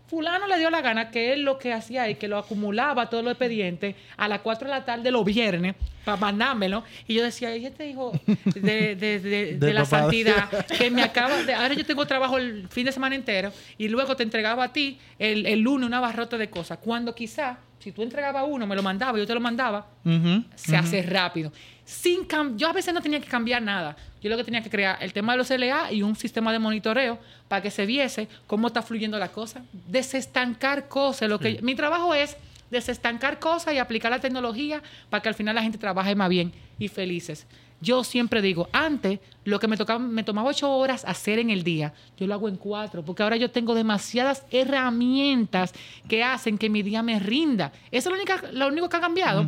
[0.09, 3.25] Fulano le dio la gana que él lo que hacía es que lo acumulaba todos
[3.25, 6.85] los expedientes a las 4 de la tarde los viernes para mandármelo.
[7.09, 8.13] Y yo decía, ¿y este hijo
[8.55, 10.03] de, de- de- de De la papá.
[10.03, 10.49] santidad
[10.79, 11.53] que me acaba de...
[11.55, 14.99] Ahora yo tengo trabajo el fin de semana entero y luego te entregaba a ti
[15.19, 16.79] el, el lunes una barrota de cosas.
[16.79, 19.89] Cuando quizá, si tú entregabas uno, me lo mandaba, yo te lo mandaba,
[20.55, 21.53] se hace rápido.
[21.85, 23.97] Sin cam- yo a veces no tenía que cambiar nada.
[24.27, 26.59] Yo lo que tenía que crear el tema de los LA y un sistema de
[26.59, 27.17] monitoreo
[27.47, 29.63] para que se viese cómo está fluyendo la cosa.
[29.87, 31.29] Desestancar cosas.
[31.29, 32.37] Lo que, Mi trabajo es
[32.69, 36.53] desestancar cosas y aplicar la tecnología para que al final la gente trabaje más bien
[36.77, 37.47] y felices.
[37.81, 41.63] Yo siempre digo, antes lo que me, tocaba, me tomaba ocho horas hacer en el
[41.63, 45.73] día, yo lo hago en cuatro, porque ahora yo tengo demasiadas herramientas
[46.09, 47.71] que hacen que mi día me rinda.
[47.93, 49.47] Eso es lo único, lo único que ha cambiado.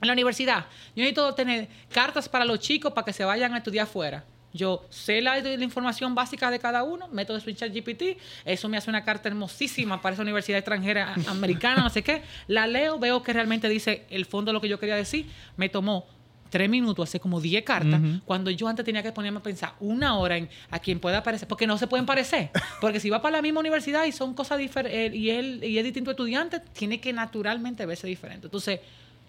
[0.00, 3.58] En la universidad, yo necesito tener cartas para los chicos para que se vayan a
[3.58, 4.24] estudiar afuera.
[4.52, 8.76] Yo sé la, la información básica de cada uno, meto de Switch GPT, eso me
[8.76, 12.22] hace una carta hermosísima para esa universidad extranjera americana, no sé qué.
[12.46, 15.26] La leo, veo que realmente dice el fondo de lo que yo quería decir.
[15.56, 16.06] Me tomó
[16.48, 20.18] tres minutos, hace como 10 cartas, cuando yo antes tenía que ponerme a pensar una
[20.18, 22.50] hora en a quien pueda parecer, porque no se pueden parecer.
[22.80, 25.84] Porque si va para la misma universidad y son cosas diferentes, y él y es
[25.84, 28.46] distinto estudiante, tiene que naturalmente verse diferente.
[28.46, 28.80] Entonces,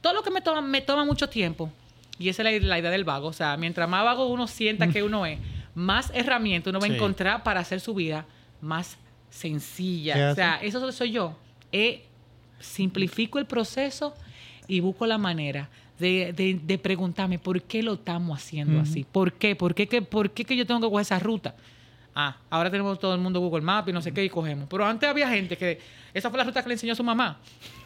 [0.01, 1.71] todo lo que me toma, me toma mucho tiempo,
[2.17, 4.87] y esa es la, la idea del vago, o sea, mientras más vago uno sienta
[4.89, 5.39] que uno es,
[5.75, 6.95] más herramientas uno va a Sí.
[6.95, 8.25] encontrar para hacer su vida
[8.61, 8.97] más
[9.29, 10.13] sencilla.
[10.15, 11.37] ¿Qué O sea, eso soy yo.
[11.71, 12.03] Eh,
[12.59, 14.13] simplifico el proceso
[14.67, 19.05] y busco la manera de, de- de preguntarme por qué lo estamos haciendo así.
[19.09, 19.55] ¿Por qué?
[19.55, 21.55] ¿Por qué, que, ¿Por qué que yo tengo que coger esa ruta?
[22.15, 24.67] Ah, ahora tenemos todo el mundo Google Maps y no sé qué y cogemos.
[24.69, 25.79] Pero antes había gente que
[26.13, 27.37] esa fue la ruta que le enseñó su mamá.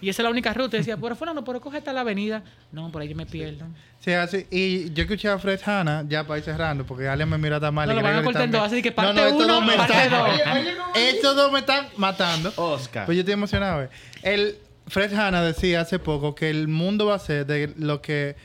[0.01, 0.75] Y esa es la única ruta.
[0.77, 2.41] Y decía, por afuera no puedo coger hasta la avenida.
[2.71, 3.65] No, por ahí yo me pierdo.
[3.99, 4.47] Sí, así.
[4.49, 7.73] Y yo escuché a Fred Hanna, ya para ir cerrando, porque alguien me mira tan
[7.73, 7.87] mal.
[7.87, 9.93] No, y lo van a cortar dos, así que parte estos uno, dos me parte
[9.93, 10.29] están- dos.
[10.29, 12.51] Oye, oye, cómo- Estos dos me están matando.
[12.55, 13.05] Oscar.
[13.05, 13.83] Pues yo estoy emocionado.
[13.83, 13.89] eh.
[14.23, 14.57] El
[14.87, 18.35] Fred Hanna decía hace poco que el mundo va a ser de lo que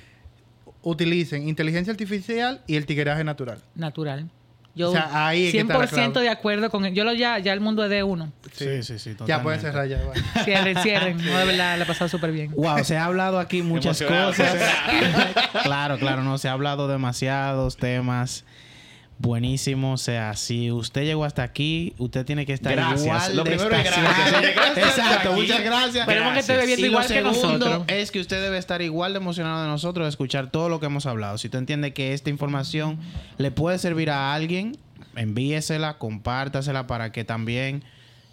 [0.83, 3.59] utilicen inteligencia artificial y el tigueraje natural.
[3.75, 4.29] Natural.
[4.79, 6.21] Yo O sea, ahí es que está la 100% clave.
[6.21, 6.95] de acuerdo con él.
[6.95, 8.33] Yo lo ya, ya el mundo es de uno.
[8.53, 9.17] Sí, sí, sí.
[9.27, 9.99] Ya pueden cerrar ya.
[10.05, 10.23] bueno.
[10.45, 11.17] Cierren, cierren.
[11.19, 12.53] No, de verdad, la he pasado súper bien.
[12.53, 14.57] Wow, se ha hablado aquí muchas cosas.
[15.65, 18.45] claro, claro, no, se ha hablado demasiados temas.
[19.21, 23.03] Buenísimo, o sea, si usted llegó hasta aquí, usted tiene que estar Gracias.
[23.03, 24.77] igual Lo de primero es gracias.
[24.77, 25.97] Exacto, aquí, muchas gracias.
[25.97, 27.85] Esperemos que esté bebiendo Y igual lo que segundo nosotros.
[27.89, 30.87] Es que usted debe estar igual de emocionado de nosotros de escuchar todo lo que
[30.87, 31.37] hemos hablado.
[31.37, 32.99] Si usted entiende que esta información
[33.39, 34.77] le puede servir a alguien,
[35.17, 37.83] envíesela, compártasela para que también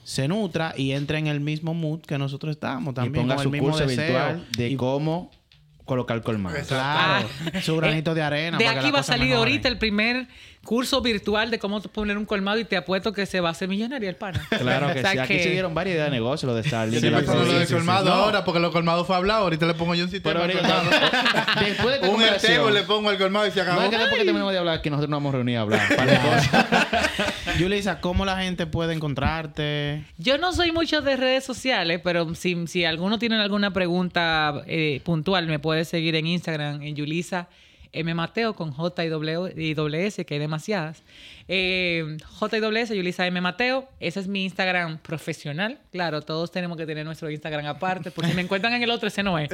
[0.04, 3.44] se nutra y entre en el mismo mood que nosotros estamos y también ponga con
[3.44, 4.06] su el mismo curso deseo.
[4.06, 5.32] virtual de Y- cómo
[5.84, 6.56] colocar colmado.
[6.68, 7.28] Claro,
[7.64, 8.58] su granito de arena.
[8.58, 8.60] Ah.
[8.60, 9.38] De para que aquí la va a salir mejore.
[9.52, 10.28] ahorita el primer
[10.66, 13.70] curso virtual de cómo poner un colmado y te apuesto que se va a hacer
[13.70, 14.46] millonario el pana.
[14.50, 15.18] Claro que O sea sí.
[15.20, 17.02] Aquí que- se dieron varias ideas de negocio, lo de Starlink.
[17.04, 19.44] La pensando en lo de colmado No, ahora, porque lo colmado fue hablado.
[19.44, 20.42] Ahorita le pongo yo un sistema.
[20.42, 21.60] Pero de ahorita, colmado.
[21.66, 23.82] después de un le pongo al colmado y se No acabó.
[23.84, 25.82] es que después que terminemos de hablar, que nosotros nos vamos a reunir a hablar.
[27.60, 30.04] Yulisa, ¿cómo la gente puede encontrarte?
[30.18, 35.02] Yo no soy mucho de redes sociales, pero si, si alguno tiene alguna pregunta eh,
[35.06, 37.48] puntual, me puede seguir en Instagram, en Yulisa
[37.96, 38.14] M.
[38.14, 41.04] Mateo con J y W y S, que hay demasiadas.
[41.48, 43.40] Eh, J y doble S, Yulisa M.
[43.40, 43.88] Mateo.
[44.00, 45.80] Ese es mi Instagram profesional.
[45.92, 48.10] Claro, todos tenemos que tener nuestro Instagram aparte.
[48.12, 49.50] Por si me encuentran en el otro, ese no es.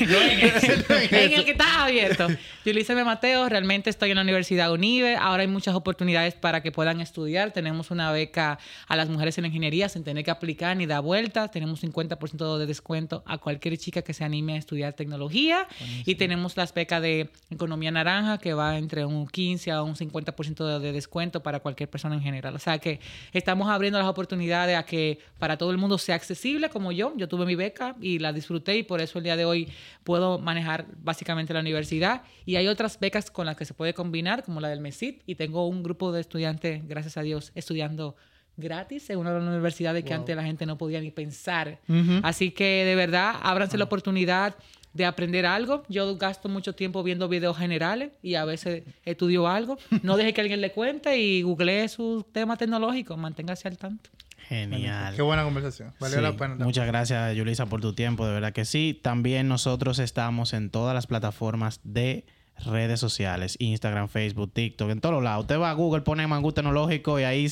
[0.00, 2.28] en el que está abierto.
[2.64, 3.04] Yulisa M.
[3.04, 5.16] Mateo, realmente estoy en la Universidad Unive.
[5.16, 7.52] Ahora hay muchas oportunidades para que puedan estudiar.
[7.52, 11.02] Tenemos una beca a las mujeres en la ingeniería sin tener que aplicar ni dar
[11.02, 11.50] vueltas.
[11.50, 15.66] Tenemos 50% de descuento a cualquier chica que se anime a estudiar tecnología.
[16.04, 20.66] Y tenemos las becas de economía naranja que va entre un 15 a un 50%
[20.66, 22.54] de, de descuento para cualquier persona en general.
[22.54, 23.00] O sea que
[23.32, 27.12] estamos abriendo las oportunidades a que para todo el mundo sea accesible como yo.
[27.16, 29.68] Yo tuve mi beca y la disfruté y por eso el día de hoy
[30.02, 32.22] puedo manejar básicamente la universidad.
[32.44, 35.34] Y hay otras becas con las que se puede combinar, como la del MESIT, y
[35.34, 38.16] tengo un grupo de estudiantes, gracias a Dios, estudiando
[38.56, 41.80] gratis en una de las universidades que antes la gente no podía ni pensar.
[41.88, 42.20] Ujú.
[42.22, 44.54] Así que de verdad, ábranse la oportunidad
[44.94, 45.82] de aprender algo.
[45.88, 49.76] Yo gasto mucho tiempo viendo videos generales y a veces estudio algo.
[50.02, 53.18] No deje que alguien le cuente y googlee sus temas tecnológicos.
[53.18, 54.10] Manténgase al tanto.
[54.48, 55.16] Genial.
[55.16, 55.92] Qué buena conversación.
[56.00, 56.48] Valió Sí, la pena.
[56.50, 56.66] también.
[56.66, 58.98] Muchas gracias, Yulisa, por tu tiempo, de verdad que sí.
[59.02, 62.26] También nosotros estamos en todas las plataformas de
[62.64, 65.42] redes sociales, Instagram, Facebook, TikTok, en todos lados.
[65.44, 67.48] Usted va a Google, pone Mangú Tecnológico y ahí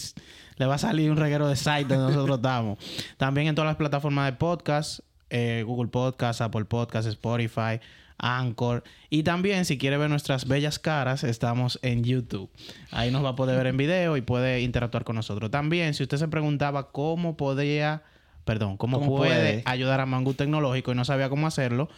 [0.58, 2.78] le va a salir un reguero de site donde nosotros estamos.
[3.16, 5.00] También en todas las plataformas de podcast,
[5.32, 7.80] eh, Google Podcast, Apple Podcast, Spotify,
[8.18, 8.84] Anchor.
[9.10, 12.48] Y también, si quiere ver nuestras bellas caras, estamos en YouTube.
[12.92, 15.50] Ahí nos va a poder ver en video y puede interactuar con nosotros.
[15.50, 18.02] También, si usted se preguntaba cómo podía,
[18.44, 19.62] perdón, cómo, ¿Cómo puede, puede?
[19.66, 21.88] ayudar a Mangú Tecnológico y no sabía cómo hacerlo,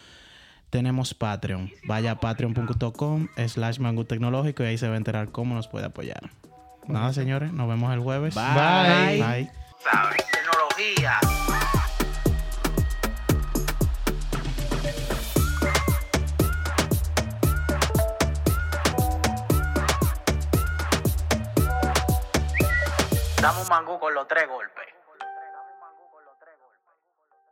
[0.69, 1.71] tenemos Patreon.
[1.85, 5.85] Vaya a patreon.com slash Mangú Tecnológico y ahí se va a enterar cómo nos puede
[5.85, 6.31] apoyar.
[6.87, 8.33] Nada, señores, nos vemos el jueves.
[8.35, 9.21] Bye.
[9.21, 9.51] Bye.
[9.83, 10.23] ¿Sabes?
[10.31, 11.19] Tecnología.
[23.45, 24.94] Dame un mangú con los tres golpes.